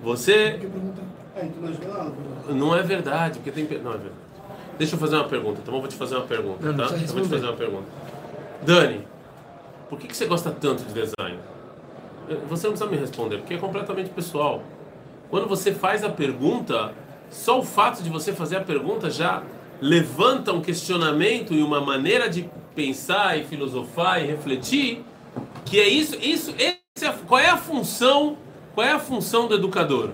Você? 0.02 0.60
É, 1.36 1.50
lá. 1.88 2.12
não 2.50 2.76
é 2.76 2.82
verdade, 2.82 3.40
porque 3.40 3.52
tem 3.52 3.64
não 3.80 3.92
é 3.92 3.98
verdade. 3.98 4.22
Deixa 4.78 4.96
eu 4.96 5.00
fazer 5.00 5.18
uma 5.18 5.28
pergunta, 5.28 5.60
então 5.62 5.74
eu 5.76 5.80
vou 5.80 5.90
te 5.90 5.96
fazer 5.96 6.16
uma 6.16 6.26
pergunta, 6.26 6.72
Não, 6.72 6.88
tá? 6.88 6.96
Eu 6.96 7.08
vou 7.08 7.22
te 7.22 7.30
fazer 7.30 7.46
uma 7.46 7.56
pergunta. 7.56 7.86
Dani, 8.66 9.06
por 9.90 10.00
que, 10.00 10.08
que 10.08 10.16
você 10.16 10.26
gosta 10.26 10.50
tanto 10.50 10.84
de 10.84 10.94
design? 10.94 11.40
Você 12.50 12.68
não 12.68 12.74
precisa 12.74 12.86
me 12.90 12.98
responder, 12.98 13.38
porque 13.38 13.54
é 13.54 13.58
completamente 13.58 14.10
pessoal. 14.10 14.64
Quando 15.30 15.48
você 15.48 15.74
faz 15.74 16.04
a 16.04 16.10
pergunta, 16.10 16.94
só 17.32 17.60
o 17.60 17.64
fato 17.64 18.04
de 18.04 18.10
você 18.10 18.34
fazer 18.34 18.58
a 18.58 18.62
pergunta 18.62 19.10
já 19.10 19.42
levanta 19.82 20.54
um 20.54 20.62
questionamento 20.62 21.54
e 21.54 21.64
uma 21.64 21.82
maneira 21.82 22.30
de 22.30 22.48
pensar 22.76 23.40
e 23.40 23.44
filosofar 23.46 24.22
e 24.22 24.28
refletir, 24.28 25.04
que 25.66 25.80
é 25.80 25.88
isso, 25.88 26.16
isso, 26.22 26.54
esse 26.58 27.06
é 27.06 27.12
qual 27.28 27.40
é 27.40 27.50
a 27.50 27.58
função, 27.58 28.38
qual 28.76 28.86
é 28.86 28.92
a 28.92 29.00
função 29.00 29.48
do 29.48 29.56
educador? 29.56 30.12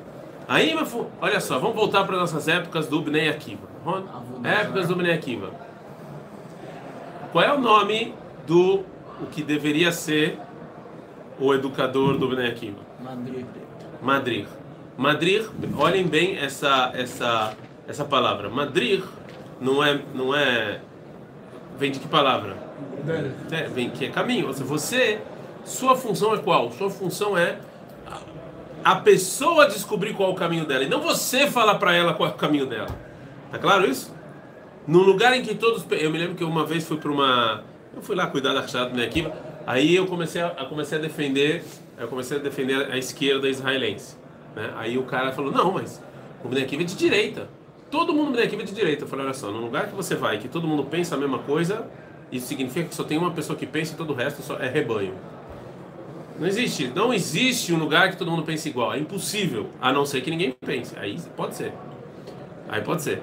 Aí, 0.48 0.74
olha 1.20 1.42
só, 1.42 1.60
vamos 1.60 1.76
voltar 1.76 2.06
para 2.06 2.16
nossas 2.16 2.48
épocas 2.48 2.88
do 2.88 3.02
Bnei 3.02 3.28
Akiva. 3.28 3.68
Ron? 3.84 4.04
Épocas 4.44 4.88
do 4.88 4.96
Bnei 4.96 5.14
Akiva. 5.14 5.52
Qual 7.34 7.44
é 7.44 7.52
o 7.52 7.60
nome 7.60 8.14
do 8.46 8.86
o 9.20 9.26
que 9.26 9.44
deveria 9.44 9.92
ser 9.92 10.40
o 11.40 11.54
educador 11.54 12.18
do 12.18 12.30
Bnei 12.30 12.48
Akiva? 12.48 12.80
Madrid. 13.04 13.46
Madrir. 14.02 14.48
Madrir, 14.98 15.48
olhem 15.78 16.08
bem 16.08 16.38
essa 16.38 16.92
essa 16.96 17.54
essa 17.88 18.04
palavra. 18.04 18.50
Madrir 18.50 19.04
não 19.62 19.84
é 19.84 20.00
não 20.14 20.36
é 20.36 20.80
vem 21.78 21.92
de 21.92 22.00
que 22.00 22.08
palavra? 22.08 22.58
É, 23.52 23.64
vem 23.68 23.90
que 23.90 24.06
é 24.06 24.10
caminho. 24.10 24.48
Ou 24.48 24.54
seja, 24.54 24.66
você 24.66 25.20
sua 25.64 25.96
função 25.96 26.34
é 26.34 26.38
qual? 26.40 26.72
Sua 26.72 26.90
função 26.90 27.38
é 27.38 27.60
a 28.84 28.96
pessoa 28.96 29.68
descobrir 29.68 30.14
qual 30.14 30.30
é 30.30 30.32
o 30.34 30.36
caminho 30.36 30.66
dela 30.66 30.84
e 30.84 30.90
não 30.90 31.02
você 31.02 31.48
falar 31.48 31.76
para 31.76 31.94
ela 31.94 32.14
qual 32.14 32.30
é 32.30 32.32
o 32.34 32.36
caminho 32.36 32.66
dela. 32.66 32.88
Tá 33.52 33.60
claro 33.60 33.88
isso? 33.90 34.14
Num 34.88 35.02
lugar 35.04 35.34
em 35.36 35.42
que 35.44 35.54
todos. 35.54 35.86
Eu 35.92 36.10
me 36.10 36.18
lembro 36.18 36.36
que 36.36 36.44
uma 36.44 36.66
vez 36.66 36.88
fui 36.88 36.98
para 36.98 37.12
uma. 37.12 37.64
Eu 37.96 38.02
fui 38.02 38.16
lá 38.16 38.26
cuidar 38.28 38.54
da 38.54 38.62
Rachada 38.62 38.90
minha 38.92 39.06
equipe. 39.06 39.30
Aí 39.66 39.96
eu 39.96 40.06
comecei 40.08 40.42
a, 40.42 40.48
a- 40.48 40.66
comecei 40.66 40.98
a 40.98 41.02
defender. 41.02 41.64
Eu 42.00 42.08
comecei 42.08 42.38
a 42.38 42.40
defender 42.40 42.90
a 42.92 42.98
esquerda 42.98 43.50
israelense. 43.50 44.16
Né? 44.58 44.74
Aí 44.76 44.98
o 44.98 45.04
cara 45.04 45.32
falou: 45.32 45.52
Não, 45.52 45.72
mas 45.72 46.02
o 46.44 46.48
Bnei 46.48 46.64
Akiva 46.64 46.82
é 46.82 46.86
de 46.86 46.96
direita. 46.96 47.48
Todo 47.92 48.12
mundo 48.12 48.26
no 48.26 48.32
Bnei 48.32 48.46
Akiva 48.46 48.64
é 48.64 48.66
de 48.66 48.74
direita. 48.74 49.04
Eu 49.04 49.08
falei: 49.08 49.26
Olha 49.26 49.34
só, 49.36 49.52
num 49.52 49.62
lugar 49.62 49.88
que 49.88 49.96
você 49.96 50.16
vai 50.16 50.40
que 50.40 50.48
todo 50.48 50.68
mundo 50.68 50.84
pensa 50.84 51.14
a 51.14 51.18
mesma 51.18 51.38
coisa, 51.38 51.88
isso 52.32 52.48
significa 52.48 52.90
que 52.90 52.96
só 52.96 53.04
tem 53.04 53.20
uma 53.20 53.30
pessoa 53.30 53.58
que 53.58 53.68
pensa 53.68 53.94
e 53.94 53.96
todo 53.96 54.14
o 54.14 54.16
resto 54.16 54.42
só 54.42 54.58
é 54.58 54.68
rebanho. 54.68 55.14
Não 56.40 56.48
existe. 56.48 56.88
Não 56.88 57.14
existe 57.14 57.72
um 57.72 57.78
lugar 57.78 58.10
que 58.10 58.18
todo 58.18 58.32
mundo 58.32 58.44
pense 58.44 58.68
igual. 58.68 58.94
É 58.94 58.98
impossível. 58.98 59.70
A 59.80 59.94
não 59.94 60.06
ser 60.08 60.22
que 60.22 60.32
ninguém 60.32 60.52
pense. 60.52 60.98
Aí 60.98 61.20
pode 61.36 61.56
ser. 61.56 61.72
Aí 62.68 62.82
pode 62.82 63.04
ser. 63.04 63.22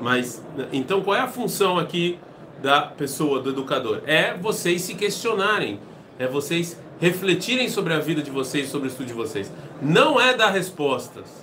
Mas, 0.00 0.44
então 0.72 1.00
qual 1.00 1.16
é 1.16 1.20
a 1.20 1.28
função 1.28 1.78
aqui 1.78 2.18
da 2.60 2.82
pessoa, 2.82 3.40
do 3.40 3.50
educador? 3.50 4.02
É 4.04 4.34
vocês 4.34 4.82
se 4.82 4.94
questionarem. 4.94 5.78
É 6.18 6.26
vocês 6.26 6.76
refletirem 7.00 7.68
sobre 7.68 7.94
a 7.94 7.98
vida 7.98 8.22
de 8.22 8.30
vocês, 8.30 8.68
sobre 8.68 8.88
o 8.88 8.90
estudo 8.90 9.06
de 9.06 9.12
vocês. 9.12 9.50
Não 9.82 10.20
é 10.20 10.32
dar 10.32 10.50
respostas. 10.50 11.42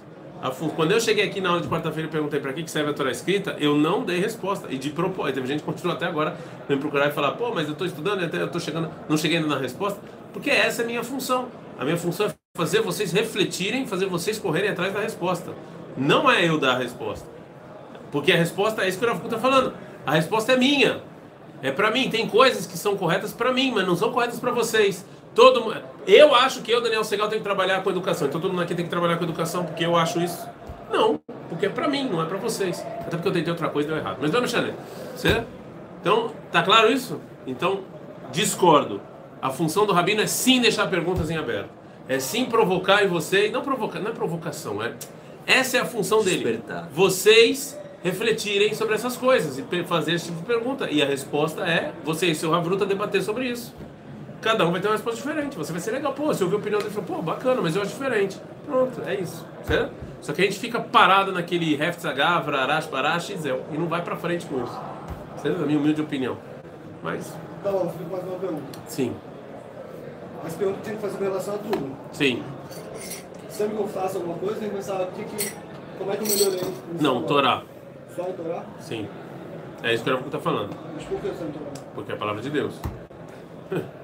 Quando 0.78 0.94
eu 0.94 1.02
cheguei 1.02 1.26
aqui 1.26 1.42
na 1.42 1.50
aula 1.50 1.62
de 1.62 1.68
quarta-feira 1.68 2.08
e 2.08 2.12
perguntei 2.12 2.40
para 2.40 2.54
que 2.54 2.66
serve 2.72 2.92
a 2.92 2.94
Torá 2.94 3.12
escrita, 3.12 3.58
eu 3.60 3.76
não 3.76 4.06
dei 4.06 4.18
resposta. 4.18 4.68
E 4.72 4.78
de 4.78 4.92
propósito, 4.92 5.36
teve 5.36 5.48
gente 5.48 5.60
que 5.60 5.66
continua 5.66 5.94
até 5.96 6.06
agora 6.06 6.38
me 6.70 6.78
procurar 6.78 7.10
e 7.10 7.12
falar: 7.12 7.34
pô, 7.34 7.54
mas 7.54 7.66
eu 7.68 7.74
estou 7.74 7.86
estudando 7.86 8.22
eu 8.22 8.46
estou 8.46 8.62
chegando, 8.62 8.90
não 9.10 9.18
cheguei 9.18 9.40
ainda 9.40 9.50
na 9.50 9.58
resposta. 9.60 10.00
Porque 10.32 10.50
essa 10.50 10.84
é 10.84 10.86
a 10.86 10.88
minha 10.88 11.04
função. 11.04 11.50
A 11.78 11.84
minha 11.84 11.98
função 11.98 12.28
é 12.28 12.34
fazer 12.56 12.82
vocês 12.82 13.12
refletirem, 13.12 13.86
fazer 13.86 14.06
vocês 14.06 14.40
correrem 14.40 14.70
atrás 14.70 14.94
da 14.94 15.02
resposta. 15.02 15.54
Não 15.98 16.32
é 16.32 16.48
eu 16.48 16.58
dar 16.58 16.76
a 16.76 16.78
resposta. 16.78 17.28
Porque 18.10 18.32
a 18.32 18.38
resposta 18.38 18.84
é 18.84 18.88
isso 18.88 18.98
que 18.98 19.04
o 19.06 19.10
Rafa 19.10 19.26
está 19.26 19.38
falando. 19.38 19.74
A 20.06 20.14
resposta 20.14 20.54
é 20.54 20.58
minha. 20.58 21.02
É 21.62 21.72
para 21.74 21.92
mim. 21.92 22.10
Tem 22.10 22.26
coisas 22.26 22.66
que 22.66 22.78
são 22.78 22.96
corretas 22.96 23.34
para 23.34 23.52
mim, 23.52 23.74
mas 23.76 23.86
não 23.86 23.98
são 23.98 24.14
corretas 24.14 24.40
para 24.40 24.52
vocês. 24.52 25.06
Todo 25.36 25.74
eu 26.08 26.34
acho 26.34 26.62
que 26.62 26.72
eu, 26.72 26.82
Daniel 26.82 27.04
Segal, 27.04 27.28
tenho 27.28 27.40
que 27.40 27.48
trabalhar 27.48 27.84
com 27.84 27.90
educação. 27.90 28.28
Então 28.28 28.42
todo 28.42 28.52
mundo 28.52 28.64
aqui 28.64 28.74
tem 28.74 28.86
que 28.86 28.90
trabalhar 28.90 29.18
com 29.18 29.24
educação 29.24 29.64
porque 29.64 29.86
eu 29.86 29.96
acho 29.96 30.20
isso. 30.20 30.48
Não, 30.92 31.20
porque 31.48 31.68
é 31.68 31.70
para 31.70 31.88
mim, 31.88 32.10
não 32.10 32.22
é 32.22 32.26
para 32.26 32.38
vocês. 32.38 32.80
Até 33.02 33.12
porque 33.12 33.28
eu 33.28 33.34
tentei 33.34 33.52
outra 33.52 33.70
coisa 33.70 33.88
e 33.88 33.92
deu 33.92 34.00
errado. 34.00 34.18
Mas 34.20 34.32
vamos, 34.32 34.50
Xané. 34.50 34.74
Então, 36.02 36.32
tá 36.52 36.64
claro 36.64 36.92
isso? 36.92 37.22
Então, 37.46 37.82
discordo. 38.32 39.02
A 39.42 39.50
função 39.50 39.86
do 39.86 39.94
rabino 39.94 40.22
é 40.22 40.28
sim 40.28 40.60
deixar 40.60 40.88
perguntas 40.88 41.30
em 41.30 41.38
aberto. 41.38 41.70
É 42.08 42.20
sim 42.20 42.46
provocar 42.46 43.04
em 43.04 43.08
você, 43.08 43.50
não 43.50 43.62
provocar, 43.62 44.00
não 44.00 44.10
é 44.10 44.14
provocação, 44.14 44.82
é 44.84 44.94
essa 45.46 45.78
é 45.78 45.80
a 45.80 45.86
função 45.86 46.24
dele. 46.24 46.44
Despertar. 46.44 46.90
Vocês 46.92 47.80
refletirem 48.04 48.74
sobre 48.74 48.96
essas 48.96 49.16
coisas 49.16 49.58
e 49.58 49.84
fazer 49.84 50.14
esse 50.14 50.26
tipo 50.26 50.40
de 50.40 50.46
pergunta. 50.46 50.90
E 50.90 51.02
a 51.02 51.06
resposta 51.06 51.62
é 51.62 51.92
você 52.04 52.28
e 52.28 52.36
seu 52.36 52.52
Ravruta 52.52 52.86
debater 52.86 53.22
sobre 53.22 53.48
isso. 53.48 53.74
Cada 54.42 54.66
um 54.66 54.72
vai 54.72 54.80
ter 54.80 54.88
uma 54.88 54.94
resposta 54.94 55.18
diferente. 55.22 55.58
Você 55.58 55.72
vai 55.72 55.82
ser 55.82 55.92
legal. 55.92 56.14
Pô, 56.14 56.28
você 56.28 56.44
ouviu 56.44 56.58
a 56.58 56.62
opinião 56.62 56.80
dele 56.80 56.92
falou, 56.94 57.18
pô, 57.18 57.22
bacana, 57.22 57.62
mas 57.62 57.76
eu 57.76 57.82
acho 57.82 57.92
diferente. 57.92 58.40
Pronto, 58.66 59.02
é 59.06 59.16
isso. 59.16 59.46
Certo? 59.64 59.92
Só 60.22 60.34
que 60.34 60.42
a 60.42 60.46
gente 60.46 60.60
fica 60.60 60.80
parado 60.80 61.32
naquele 61.32 61.76
Heftzagavra, 61.82 62.62
Arash, 62.62 62.88
Parash 62.88 63.30
e 63.32 63.38
Zel. 63.38 63.64
E 63.72 63.78
não 63.78 63.88
vai 63.88 64.02
pra 64.02 64.16
frente 64.16 64.46
com 64.46 64.64
isso. 64.64 64.80
Certo? 65.38 65.60
Na 65.60 65.66
minha 65.66 65.80
humilde 65.80 66.02
opinião. 66.02 66.38
Mas, 67.04 67.34
Tá 67.64 67.72
bom, 67.72 67.90
fica 67.90 68.10
mais 68.10 68.24
uma 68.24 68.40
pergunta. 68.40 68.80
sim, 68.88 69.14
As 70.46 70.54
perguntas 70.54 70.82
tem 70.84 70.96
que 70.96 71.02
fazer 71.02 71.18
com 71.18 71.24
relação 71.26 71.56
a 71.56 71.58
tudo. 71.58 71.92
sim. 72.14 72.44
Sempre 73.50 73.76
que 73.76 73.82
eu 73.84 73.88
faço 73.90 74.18
alguma 74.18 74.38
coisa, 74.38 74.56
tem 74.56 74.70
que 74.70 74.76
pensar 74.76 75.02
o 75.02 75.08
que 75.08 75.24
que, 75.26 75.52
como 75.98 76.12
é 76.12 76.16
que 76.16 76.24
eu 76.24 76.28
melhorei. 76.50 76.74
Não. 77.02 77.24
Torá. 77.24 77.64
Só 78.16 78.24
em 78.30 78.32
Torá? 78.34 78.64
Sim. 78.80 79.08
É 79.84 79.94
isso 79.94 80.04
que 80.04 80.10
o 80.10 80.16
Rav 80.16 80.30
tá 80.30 80.40
falando. 80.40 80.70
Mas 80.96 81.04
por 81.04 81.20
que 81.20 81.28
só 81.28 81.44
em 81.44 81.52
Torá? 81.52 81.66
Porque 81.94 82.12
é 82.12 82.16
a 82.16 82.18
palavra 82.18 82.42
de 82.42 82.50
Deus. 82.50 82.76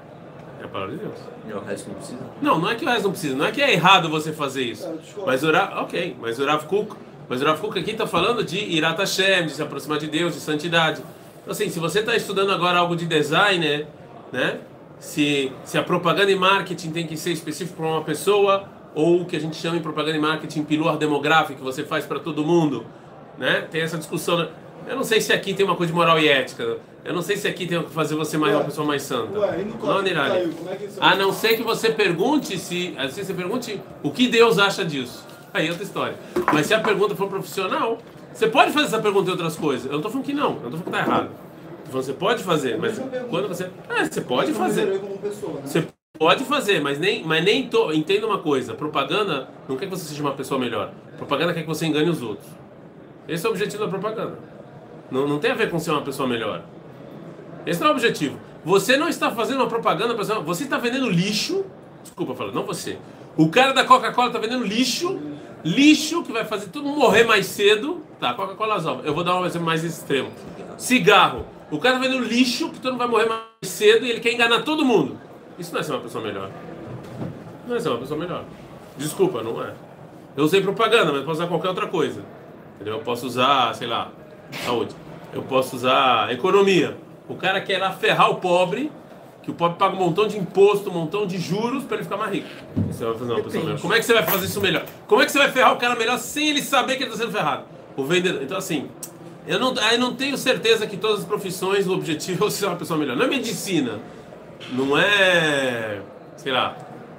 É 0.76 0.78
palavra 0.78 0.96
de 0.96 1.02
Deus. 1.02 1.18
E 1.48 1.52
o 1.52 1.60
resto 1.60 1.88
não 1.88 1.96
precisa. 1.96 2.18
Não, 2.42 2.58
não 2.58 2.70
é 2.70 2.74
que 2.74 2.84
o 2.84 2.88
resto 2.88 3.04
não 3.04 3.10
precisa, 3.12 3.36
não 3.36 3.46
é 3.46 3.50
que 3.52 3.62
é 3.62 3.72
errado 3.72 4.10
você 4.10 4.32
fazer 4.32 4.62
isso. 4.62 4.86
É. 4.86 5.24
Mas 5.24 5.42
o 5.42 5.50
Rav, 5.50 5.82
ok, 5.84 6.16
mas 6.20 6.38
o 6.38 6.44
Rav 6.44 6.66
Kuk, 6.66 6.94
mas 7.28 7.40
o 7.40 7.44
Rav 7.44 7.60
Kuk 7.60 7.78
aqui 7.78 7.92
está 7.92 8.06
falando 8.06 8.44
de 8.44 8.58
Irat 8.58 8.98
Hashem, 8.98 9.46
de 9.46 9.52
se 9.52 9.62
aproximar 9.62 9.98
de 9.98 10.06
Deus, 10.06 10.34
de 10.34 10.40
santidade. 10.40 11.02
Então, 11.40 11.52
assim, 11.52 11.68
se 11.70 11.78
você 11.78 12.00
está 12.00 12.14
estudando 12.14 12.52
agora 12.52 12.78
algo 12.78 12.94
de 12.94 13.06
design, 13.06 13.86
né? 14.32 14.58
Se, 14.98 15.52
se 15.64 15.78
a 15.78 15.82
propaganda 15.82 16.30
e 16.30 16.36
marketing 16.36 16.90
tem 16.90 17.06
que 17.06 17.16
ser 17.16 17.30
específico 17.30 17.76
para 17.76 17.86
uma 17.86 18.02
pessoa, 18.02 18.64
ou 18.94 19.22
o 19.22 19.24
que 19.26 19.36
a 19.36 19.40
gente 19.40 19.56
chama 19.56 19.76
em 19.76 19.82
propaganda 19.82 20.16
e 20.16 20.20
marketing 20.20 20.64
pilar 20.64 20.96
demográfico, 20.96 21.58
que 21.58 21.64
você 21.64 21.84
faz 21.84 22.04
para 22.06 22.18
todo 22.18 22.42
mundo, 22.44 22.86
né? 23.38 23.66
Tem 23.70 23.82
essa 23.82 23.98
discussão. 23.98 24.38
né? 24.38 24.48
Eu 24.88 24.96
não 24.96 25.04
sei 25.04 25.20
se 25.20 25.32
aqui 25.32 25.52
tem 25.54 25.64
uma 25.64 25.76
coisa 25.76 25.92
de 25.92 25.96
moral 25.98 26.18
e 26.18 26.28
ética. 26.28 26.78
Eu 27.06 27.14
não 27.14 27.22
sei 27.22 27.36
se 27.36 27.46
aqui 27.46 27.66
tem 27.66 27.82
que 27.82 27.90
fazer 27.90 28.16
você 28.16 28.36
mais 28.36 28.52
Ué, 28.52 28.58
uma 28.58 28.64
pessoa 28.64 28.86
mais 28.86 29.02
santa. 29.02 29.38
Ué, 29.38 29.64
Não, 29.80 30.02
Nirali. 30.02 30.52
é 30.68 30.76
A 30.98 31.14
não 31.14 31.32
ser 31.32 31.56
que 31.56 31.62
você 31.62 31.90
pergunte 31.90 32.58
se. 32.58 32.94
A 32.98 33.04
não 33.04 33.10
ser 33.10 33.20
que 33.20 33.26
você 33.26 33.34
pergunte 33.34 33.80
o 34.02 34.10
que 34.10 34.26
Deus 34.28 34.58
acha 34.58 34.84
disso. 34.84 35.24
Aí 35.54 35.66
é 35.66 35.70
outra 35.70 35.84
história. 35.84 36.16
Mas 36.52 36.66
se 36.66 36.74
a 36.74 36.80
pergunta 36.80 37.14
for 37.14 37.28
profissional, 37.28 37.98
você 38.32 38.48
pode 38.48 38.72
fazer 38.72 38.86
essa 38.86 38.98
pergunta 38.98 39.28
em 39.28 39.32
outras 39.32 39.56
coisas. 39.56 39.86
Eu 39.86 39.92
não 39.92 40.00
tô 40.02 40.10
falando 40.10 40.26
que 40.26 40.32
não, 40.32 40.56
eu 40.56 40.62
não 40.64 40.70
tô 40.72 40.78
falando 40.78 40.84
que 40.84 40.90
tá 40.90 40.98
errado. 40.98 41.28
Tô 41.28 41.90
falando 41.92 42.00
que 42.00 42.06
você 42.06 42.12
pode 42.12 42.42
fazer, 42.42 42.76
mas 42.76 43.00
quando 43.30 43.48
você. 43.48 43.70
É, 43.88 44.04
você 44.04 44.20
pode 44.20 44.52
fazer. 44.52 44.86
né? 44.86 45.00
Você 45.64 45.86
pode 46.18 46.44
fazer, 46.44 46.80
mas 46.80 46.98
nem, 46.98 47.24
mas 47.24 47.44
nem 47.44 47.68
to... 47.68 47.92
entenda 47.92 48.26
uma 48.26 48.38
coisa, 48.38 48.74
propaganda 48.74 49.48
não 49.68 49.76
quer 49.76 49.86
que 49.86 49.90
você 49.90 50.06
seja 50.06 50.22
uma 50.22 50.32
pessoa 50.32 50.58
melhor. 50.58 50.90
Propaganda 51.16 51.54
quer 51.54 51.60
que 51.62 51.68
você 51.68 51.86
engane 51.86 52.10
os 52.10 52.20
outros. 52.20 52.48
Esse 53.28 53.46
é 53.46 53.48
o 53.48 53.52
objetivo 53.52 53.84
da 53.84 53.88
propaganda. 53.88 54.38
Não, 55.10 55.26
não 55.28 55.38
tem 55.38 55.52
a 55.52 55.54
ver 55.54 55.70
com 55.70 55.78
ser 55.78 55.92
uma 55.92 56.02
pessoa 56.02 56.28
melhor. 56.28 56.62
Esse 57.66 57.80
não 57.80 57.88
é 57.88 57.90
o 57.90 57.92
objetivo. 57.94 58.38
Você 58.64 58.96
não 58.96 59.08
está 59.08 59.30
fazendo 59.30 59.58
uma 59.58 59.66
propaganda 59.66 60.14
Você 60.14 60.64
está 60.64 60.78
vendendo 60.78 61.10
lixo. 61.10 61.64
Desculpa 62.02 62.34
falar, 62.34 62.52
não 62.52 62.64
você. 62.64 62.98
O 63.36 63.48
cara 63.48 63.72
da 63.72 63.84
Coca-Cola 63.84 64.28
está 64.28 64.38
vendendo 64.38 64.64
lixo. 64.64 65.18
Lixo 65.64 66.22
que 66.22 66.32
vai 66.32 66.44
fazer 66.44 66.68
todo 66.68 66.84
mundo 66.84 67.00
morrer 67.00 67.24
mais 67.24 67.46
cedo. 67.46 68.00
Tá, 68.20 68.32
Coca-Cola 68.34 68.74
azul. 68.76 69.00
Eu 69.04 69.12
vou 69.12 69.24
dar 69.24 69.38
um 69.38 69.44
exemplo 69.44 69.66
mais 69.66 69.82
extremo. 69.82 70.30
Cigarro. 70.78 71.44
O 71.70 71.78
cara 71.78 71.96
tá 71.96 72.02
vendendo 72.02 72.24
lixo 72.24 72.70
que 72.70 72.78
todo 72.78 72.92
mundo 72.92 73.00
vai 73.00 73.08
morrer 73.08 73.28
mais 73.28 73.42
cedo 73.64 74.06
e 74.06 74.10
ele 74.10 74.20
quer 74.20 74.32
enganar 74.32 74.62
todo 74.62 74.84
mundo. 74.84 75.18
Isso 75.58 75.72
não 75.72 75.80
é 75.80 75.82
ser 75.82 75.92
uma 75.92 76.00
pessoa 76.00 76.22
melhor. 76.22 76.50
Não 77.66 77.74
é 77.74 77.80
ser 77.80 77.88
uma 77.88 77.98
pessoa 77.98 78.18
melhor. 78.18 78.44
Desculpa, 78.96 79.42
não 79.42 79.60
é. 79.62 79.74
Eu 80.36 80.44
usei 80.44 80.60
propaganda, 80.60 81.12
mas 81.12 81.22
posso 81.22 81.40
usar 81.40 81.46
qualquer 81.48 81.68
outra 81.68 81.88
coisa. 81.88 82.22
Entendeu? 82.76 82.94
Eu 82.94 83.00
posso 83.00 83.26
usar, 83.26 83.74
sei 83.74 83.88
lá, 83.88 84.12
saúde. 84.64 84.94
Eu 85.32 85.42
posso 85.42 85.76
usar 85.76 86.32
economia. 86.32 86.96
O 87.28 87.34
cara 87.34 87.60
quer 87.60 87.78
lá 87.78 87.92
ferrar 87.92 88.30
o 88.30 88.36
pobre, 88.36 88.90
que 89.42 89.50
o 89.50 89.54
pobre 89.54 89.78
paga 89.78 89.94
um 89.94 89.98
montão 89.98 90.26
de 90.26 90.36
imposto, 90.38 90.90
um 90.90 90.92
montão 90.92 91.26
de 91.26 91.38
juros 91.38 91.84
para 91.84 91.96
ele 91.96 92.04
ficar 92.04 92.16
mais 92.16 92.32
rico. 92.32 92.48
Você 92.88 93.04
vai 93.04 93.14
fazer 93.14 93.32
uma 93.32 93.42
pessoa 93.42 93.64
melhor. 93.64 93.80
Como 93.80 93.94
é 93.94 93.98
que 93.98 94.04
você 94.04 94.14
vai 94.14 94.22
fazer 94.24 94.46
isso 94.46 94.60
melhor? 94.60 94.84
Como 95.06 95.22
é 95.22 95.26
que 95.26 95.32
você 95.32 95.38
vai 95.38 95.50
ferrar 95.50 95.72
o 95.72 95.76
cara 95.76 95.94
melhor 95.96 96.18
sem 96.18 96.48
ele 96.48 96.62
saber 96.62 96.96
que 96.96 97.02
ele 97.02 97.10
está 97.12 97.24
sendo 97.24 97.32
ferrado? 97.32 97.64
O 97.96 98.04
vendedor. 98.04 98.42
Então, 98.42 98.56
assim, 98.58 98.88
eu 99.46 99.58
não, 99.58 99.74
eu 99.74 99.98
não 99.98 100.14
tenho 100.14 100.36
certeza 100.36 100.86
que 100.86 100.96
todas 100.96 101.20
as 101.20 101.24
profissões 101.24 101.86
o 101.86 101.92
objetivo 101.94 102.46
é 102.48 102.50
ser 102.50 102.66
uma 102.66 102.76
pessoa 102.76 102.98
melhor. 102.98 103.16
Não 103.16 103.24
é 103.24 103.28
medicina. 103.28 104.00
Não 104.72 104.96
é, 104.98 106.00
sei 106.36 106.50
lá, 106.52 106.76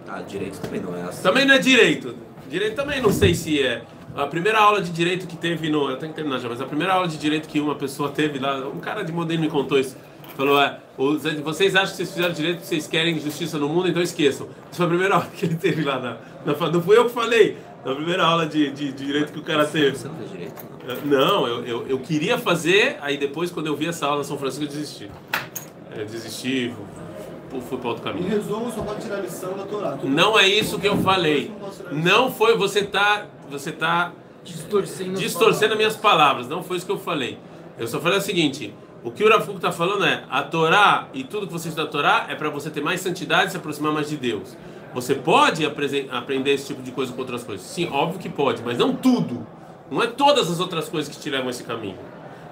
Ah, 0.08 0.22
direito 0.22 0.60
também 0.60 0.82
não 0.82 0.96
é 0.96 1.04
assim. 1.04 1.22
Também 1.22 1.46
não 1.46 1.54
é 1.54 1.60
direito. 1.60 2.16
Direito 2.50 2.76
também 2.76 3.02
não 3.02 3.12
sei 3.12 3.34
se 3.36 3.62
é. 3.62 3.82
A 4.18 4.26
primeira 4.26 4.60
aula 4.60 4.82
de 4.82 4.90
direito 4.90 5.28
que 5.28 5.38
teve 5.38 5.70
no. 5.70 5.92
Eu 5.92 5.98
tenho 5.98 6.12
que 6.12 6.16
terminar 6.16 6.40
já, 6.40 6.50
mas 6.50 6.60
a 6.60 6.66
primeira 6.66 6.94
aula 6.94 7.08
de 7.08 7.18
direito 7.18 7.48
que 7.48 7.60
uma 7.60 7.76
pessoa 7.76 8.10
teve 8.10 8.40
lá, 8.40 8.68
um 8.68 8.80
cara 8.80 9.04
de 9.04 9.12
modelo 9.12 9.40
me 9.40 9.48
contou 9.48 9.80
isso. 9.80 9.96
Falou: 10.36 10.60
é, 10.60 10.80
vocês 11.44 11.76
acham 11.76 11.92
que 11.92 11.98
vocês 11.98 12.12
fizeram 12.12 12.34
direito 12.34 12.62
vocês 12.62 12.88
querem 12.88 13.20
justiça 13.20 13.60
no 13.60 13.70
mundo, 13.70 13.88
então 13.88 14.02
esqueçam. 14.02 14.48
Isso 14.72 14.78
foi 14.78 14.86
a 14.88 14.90
primeira 14.90 15.16
aula 15.18 15.28
que 15.28 15.46
ele 15.46 15.56
teve 15.56 15.84
lá 15.84 16.00
na. 16.00 16.18
na 16.46 16.70
não 16.72 16.82
fui 16.82 16.98
eu 16.98 17.06
que 17.06 17.12
falei. 17.12 17.58
Na 17.86 17.94
primeira 17.94 18.26
aula 18.26 18.48
de, 18.48 18.72
de, 18.72 18.92
de 18.92 19.06
direito 19.06 19.32
que 19.32 19.40
o 19.40 19.44
cara 19.44 19.66
teve. 19.66 19.96
Você 19.96 20.08
não 20.08 20.16
fez 20.16 20.32
direito? 20.32 20.66
Não. 21.06 21.18
Não, 21.18 21.48
eu, 21.48 21.66
eu, 21.66 21.88
eu 21.88 22.00
queria 22.00 22.40
fazer, 22.40 22.98
aí 23.02 23.18
depois, 23.18 23.52
quando 23.52 23.68
eu 23.68 23.76
vi 23.76 23.86
essa 23.86 24.08
aula 24.08 24.22
em 24.22 24.24
São 24.24 24.38
Francisco, 24.38 24.66
eu 24.66 24.68
desisti. 24.68 25.12
Eu 25.96 26.06
desisti, 26.06 26.74
fui, 27.50 27.78
para 27.78 27.90
outro 27.90 28.04
Em 28.10 28.14
caminho. 28.14 28.30
resumo, 28.30 28.72
só 28.72 28.82
pode 28.82 29.02
tirar 29.02 29.18
lição 29.22 29.56
da 29.58 29.64
Torá. 29.64 29.98
Não 30.04 30.38
é 30.38 30.48
isso 30.48 30.78
que 30.80 30.88
eu 30.88 30.98
falei. 30.98 31.52
Não 31.92 32.32
foi, 32.32 32.58
você 32.58 32.84
tá, 32.84 33.26
você 33.50 33.72
tá 33.72 34.12
Distorcendo. 34.44 35.14
distorcendo 35.20 35.74
as 35.74 35.76
palavras. 35.76 35.78
minhas 35.78 35.96
palavras. 35.96 36.48
Não 36.48 36.64
foi 36.64 36.78
isso 36.78 36.86
que 36.86 36.92
eu 36.92 36.98
falei. 37.00 37.38
Eu 37.78 37.88
só 37.88 38.00
falei 38.00 38.18
o 38.18 38.22
seguinte: 38.22 38.74
o 39.04 39.12
que 39.12 39.24
o 39.24 39.30
Kuk 39.42 39.56
está 39.58 39.72
falando 39.72 40.06
é 40.06 40.24
a 40.30 40.42
Torá 40.44 41.08
e 41.14 41.24
tudo 41.24 41.48
que 41.48 41.54
você 41.54 41.68
estuda 41.70 41.88
a 41.88 41.92
Torá 41.92 42.26
é 42.30 42.36
para 42.36 42.50
você 42.50 42.70
ter 42.70 42.82
mais 42.82 43.02
santidade 43.02 43.50
e 43.50 43.52
se 43.52 43.58
aproximar 43.58 43.92
mais 43.94 44.10
de 44.10 44.18
Deus. 44.18 44.56
Você 44.94 45.14
pode 45.16 45.66
aprender 45.66 46.52
esse 46.54 46.68
tipo 46.68 46.82
de 46.82 46.92
coisa 46.92 47.12
com 47.14 47.20
outras 47.20 47.44
coisas. 47.44 47.66
Sim, 47.66 47.90
óbvio 47.92 48.20
que 48.20 48.30
pode, 48.30 48.64
mas 48.64 48.78
não 48.78 48.96
tudo. 48.96 49.46
Não 49.92 50.02
é 50.02 50.08
todas 50.08 50.50
as 50.50 50.60
outras 50.60 50.90
coisas 50.90 51.14
que 51.14 51.22
te 51.22 51.30
levam 51.30 51.48
a 51.48 51.50
esse 51.52 51.64
caminho. 51.64 51.98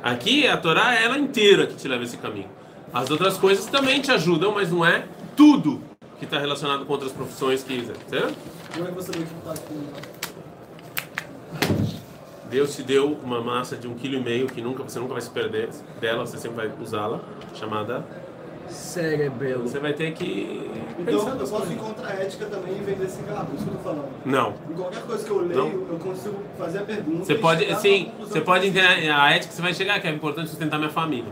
Aqui 0.04 0.46
a 0.48 0.56
Torá 0.58 0.96
é 0.96 1.06
ela 1.06 1.18
inteira 1.18 1.66
que 1.66 1.76
te 1.76 1.88
leva 1.88 2.04
a 2.04 2.06
esse 2.06 2.18
caminho. 2.18 2.50
As 2.93 3.10
outras 3.10 3.38
coisas 3.38 3.65
também 3.65 4.02
te 4.02 4.12
ajudam, 4.12 4.52
mas 4.54 4.71
não 4.71 4.86
é 4.86 5.06
tudo 5.36 5.82
que 6.17 6.26
está 6.26 6.39
relacionado 6.39 6.86
com 6.86 6.93
outras 6.93 7.12
profissões 7.12 7.63
que. 7.63 7.86
Certo? 8.10 8.36
Como 8.74 8.88
é 8.88 8.91
que 8.91 8.95
você 8.95 9.12
vê 9.12 9.19
que 9.26 9.34
tá 9.43 9.54
com. 9.67 10.15
Deus 12.50 12.76
te 12.76 12.84
deu 12.84 13.17
uma 13.24 13.41
massa 13.41 13.76
de 13.76 13.88
um 13.88 13.95
quilo 13.95 14.15
e 14.15 14.24
meio 14.24 14.48
que 14.48 14.62
nunca 14.62 14.84
você 14.84 15.00
nunca 15.00 15.13
vai 15.13 15.21
se 15.21 15.30
perder 15.30 15.69
dela, 16.00 16.26
você 16.26 16.38
sempre 16.38 16.56
vai 16.67 16.71
usá-la, 16.82 17.19
chamada. 17.54 18.06
Cerebelo. 18.69 19.63
Você 19.63 19.78
vai 19.80 19.93
ter 19.93 20.13
que 20.13 20.69
Então 20.98 21.13
eu 21.13 21.38
posso 21.38 21.52
coisas. 21.52 21.71
encontrar 21.71 22.13
ética 22.19 22.45
também 22.45 22.78
e 22.78 22.84
vender 22.84 23.08
cigarro, 23.10 23.50
isso 23.56 23.63
que 23.63 23.69
eu 23.71 23.76
tô 23.76 23.84
falando. 23.84 24.10
Não. 24.26 24.54
Em 24.69 24.74
qualquer 24.74 25.02
coisa 25.04 25.24
que 25.24 25.30
eu 25.32 25.39
leio, 25.39 25.56
Não. 25.56 25.93
eu 25.93 26.00
consigo 26.00 26.36
fazer 26.58 26.80
a 26.80 26.82
pergunta. 26.84 27.26
Você 27.26 27.36
pode, 27.36 27.76
sim, 27.80 28.12
você 28.19 28.41
pode 28.41 28.67
entender 28.67 29.10
a 29.12 29.32
ética 29.32 29.54
você 29.54 29.62
vai 29.62 29.74
chegar, 29.74 30.00
que 30.00 30.08
é 30.08 30.12
importante 30.12 30.50
sustentar 30.50 30.78
minha 30.78 30.89
família. 30.89 31.32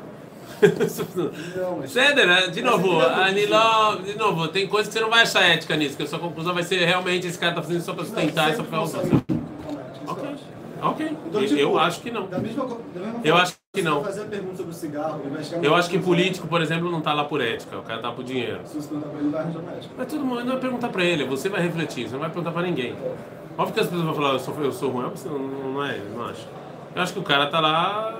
Ceder, 1.87 2.27
né? 2.27 2.47
de 2.47 2.61
novo, 2.61 3.01
é 3.01 3.05
é 3.05 3.23
Aniló, 3.29 3.95
de 3.95 4.17
novo, 4.17 4.47
tem 4.47 4.67
coisas 4.67 4.87
que 4.91 4.97
você 4.99 5.03
não 5.03 5.09
vai 5.09 5.23
achar 5.23 5.43
ética 5.43 5.75
nisso, 5.75 5.97
que 5.97 6.03
a 6.03 6.07
sua 6.07 6.19
conclusão 6.19 6.53
vai 6.53 6.63
ser 6.63 6.85
realmente 6.85 7.27
esse 7.27 7.37
cara 7.37 7.53
tá 7.53 7.61
fazendo 7.61 7.77
isso 7.77 7.85
só 7.85 7.93
pra 7.93 8.05
sustentar 8.05 8.51
e 8.51 8.55
só 8.55 8.63
usar. 8.83 8.99
Ok, 10.07 10.29
ok. 10.81 11.17
Então, 11.27 11.41
Eu- 11.41 11.47
tipo, 11.47 11.59
eu 11.59 11.79
acho 11.79 12.01
que 12.01 12.11
não. 12.11 12.27
Da 12.27 12.37
mesma, 12.39 12.65
da 12.65 12.75
mesma 12.99 13.19
Eu 13.23 13.35
acho 13.37 13.53
que 13.73 13.81
não. 13.81 14.03
fazer 14.03 14.25
pergunta 14.25 14.57
sobre 14.57 14.73
cigarro, 14.73 15.21
Eu 15.61 15.75
acho 15.75 15.89
que 15.89 15.97
político, 15.99 16.47
por 16.47 16.61
exemplo, 16.61 16.91
não 16.91 17.01
tá 17.01 17.13
lá 17.13 17.23
por 17.25 17.41
ética, 17.41 17.77
o 17.77 17.83
cara 17.83 18.01
tá 18.01 18.11
por 18.11 18.23
dinheiro. 18.23 18.59
Se 18.65 18.75
você 18.81 18.89
perguntar 18.89 19.09
pra 19.09 19.17
ele, 19.19 19.25
ele 19.25 19.31
vai 19.31 19.41
arranjar 19.41 19.59
uma 19.59 19.71
ética. 19.71 19.93
Mas 19.97 20.07
todo 20.07 20.25
mundo 20.25 20.39
não 20.41 20.47
vai 20.47 20.57
perguntar 20.59 20.89
pra 20.89 21.03
ele, 21.03 21.25
você 21.25 21.49
vai 21.49 21.61
refletir, 21.61 22.05
você 22.07 22.13
não 22.13 22.19
vai 22.19 22.29
perguntar 22.29 22.51
pra 22.51 22.61
ninguém. 22.61 22.95
Óbvio 23.57 23.73
que 23.73 23.79
as 23.79 23.85
pessoas 23.87 24.03
vão 24.05 24.13
falar, 24.15 24.33
eu 24.33 24.39
sou, 24.39 24.55
eu 24.61 24.71
sou 24.71 24.89
ruim, 24.89 25.05
não, 25.25 25.39
não 25.73 25.85
é, 25.85 25.97
não 26.15 26.25
acho. 26.25 26.47
Eu 26.95 27.01
acho 27.01 27.13
que 27.13 27.19
o 27.19 27.23
cara 27.23 27.47
tá 27.47 27.59
lá. 27.59 28.19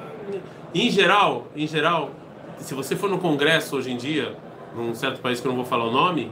Em 0.74 0.90
geral, 0.90 1.48
em 1.56 1.68
geral, 1.68 2.10
se 2.60 2.74
você 2.74 2.96
for 2.96 3.10
no 3.10 3.18
congresso 3.20 3.76
hoje 3.78 3.92
em 3.92 3.98
dia, 3.98 4.36
num 4.76 4.94
certo 4.96 5.20
país 5.22 5.40
que 5.40 5.48
eu 5.48 5.50
não 5.50 5.58
vou 5.58 5.66
falar 5.66 5.86
o 5.86 5.92
nome, 5.92 6.32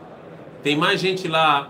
tem 0.63 0.75
mais 0.77 0.99
gente 0.99 1.27
lá 1.27 1.69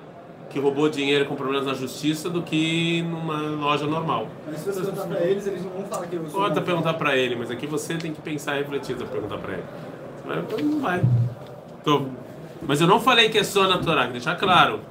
que 0.50 0.60
roubou 0.60 0.90
dinheiro 0.90 1.26
com 1.26 1.36
problemas 1.36 1.66
na 1.66 1.74
justiça 1.74 2.30
do 2.30 2.42
que 2.42 3.02
numa 3.04 3.38
loja 3.38 3.88
normal. 3.88 4.28
Mas 4.46 4.60
se 4.60 4.66
você 4.72 4.82
perguntar 4.82 5.08
pra 5.08 5.20
eles, 5.22 5.48
eles 5.48 5.64
não 5.64 5.72
vão 5.72 5.84
falar 5.86 6.08
que 6.08 6.16
eu 6.16 6.30
sou. 6.30 6.42
Pode 6.42 6.62
perguntar 6.62 6.94
pra 6.96 7.16
ele, 7.16 7.36
mas 7.38 7.50
aqui 7.50 7.66
você 7.66 7.96
tem 7.96 8.14
que 8.14 8.22
pensar 8.22 8.56
e 8.56 8.60
refletir 8.60 8.96
pra 8.98 9.08
perguntar 9.08 9.38
pra 9.38 9.54
ele. 9.54 9.64
Mas 10.26 10.62
não 10.66 10.80
vai. 10.82 11.02
Mas 12.68 12.82
eu 12.82 12.88
não 12.88 13.00
falei 13.00 13.30
que 13.30 13.38
é 13.38 13.44
só 13.44 13.68
na 13.68 13.78
Torá, 13.78 14.06
que 14.08 14.12
deixar 14.14 14.36
claro. 14.36 14.82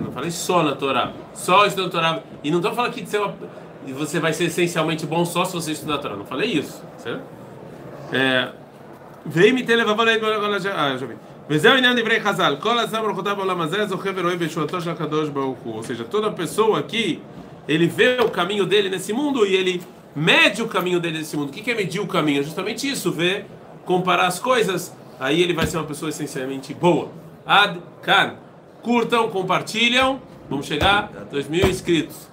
Não 0.00 0.10
falei 0.10 0.30
só 0.32 0.62
na 0.62 0.74
Torá. 0.74 1.12
Só 1.34 1.64
estudando 1.64 1.88
a 1.88 1.90
Torá. 1.92 2.20
E 2.42 2.50
não 2.50 2.58
estou 2.58 2.74
falando 2.74 2.92
que 2.92 3.06
você 3.06 3.18
vai- 3.18 3.34
você 3.94 4.20
vai 4.20 4.32
ser 4.32 4.44
essencialmente 4.46 5.06
bom 5.06 5.24
só 5.24 5.44
se 5.44 5.54
você 5.54 5.70
estudar 5.72 5.94
a 5.94 5.98
Torá. 5.98 6.16
Não 6.16 6.26
falei 6.26 6.50
isso. 6.50 6.82
Certo? 6.98 7.22
É, 8.12 8.48
ואם 9.25 9.57
ייתן 9.57 9.77
לבבו 9.77 10.03
לעת 10.03 10.19
כל 10.21 10.53
אשר... 10.53 10.69
אה, 10.69 10.99
שומעים. 10.99 11.17
וזהו 11.49 11.73
עניין 11.73 11.99
דברי 11.99 12.19
חז"ל, 12.21 12.55
כל 12.59 12.79
אדם 12.79 13.03
ברכותיו 13.03 13.35
בעולם 13.35 13.61
הזה 13.61 13.85
זוכה 13.85 14.09
ורואה 14.15 14.35
בישועתו 14.35 14.81
של 14.81 14.89
הקדוש 14.89 15.29
ברוך 15.29 15.59
הוא. 15.59 15.81
Ou 15.81 15.83
seja, 15.83 16.03
toda 16.03 16.31
pessoa 16.31 16.79
aqui, 16.79 17.19
ele 17.67 17.87
vê 17.87 18.17
o 18.21 18.29
caminho 18.29 18.65
dele 18.65 18.89
nesse 18.89 19.13
mundo 19.13 19.45
e 19.45 19.55
ele 19.55 19.81
mede 20.15 20.61
o 20.61 20.67
caminho 20.67 20.99
dele 20.99 21.19
nesse 21.19 21.37
mundo. 21.37 21.49
O 21.49 21.51
que 21.51 21.61
que 21.61 21.71
é 21.71 21.75
medir 21.75 22.01
o 22.01 22.07
caminho? 22.07 22.39
É 22.41 22.43
justamente 22.43 22.89
isso, 22.89 23.11
ver, 23.11 23.45
comparar 23.85 24.27
as 24.27 24.39
coisas, 24.39 24.95
aí 25.19 25.41
ele 25.41 25.53
vai 25.53 25.67
ser 25.67 25.77
uma 25.77 25.85
pessoa 25.85 26.09
essencialmente 26.09 26.73
boa. 26.73 27.09
Ad 27.45 27.79
Kan. 28.01 28.35
Curtam, 28.81 29.29
compartilham, 29.29 30.21
vamos 30.47 30.67
chegar 30.67 31.11
a 31.19 31.23
2 31.23 31.47
mil 31.47 31.67
inscritos. 31.67 32.28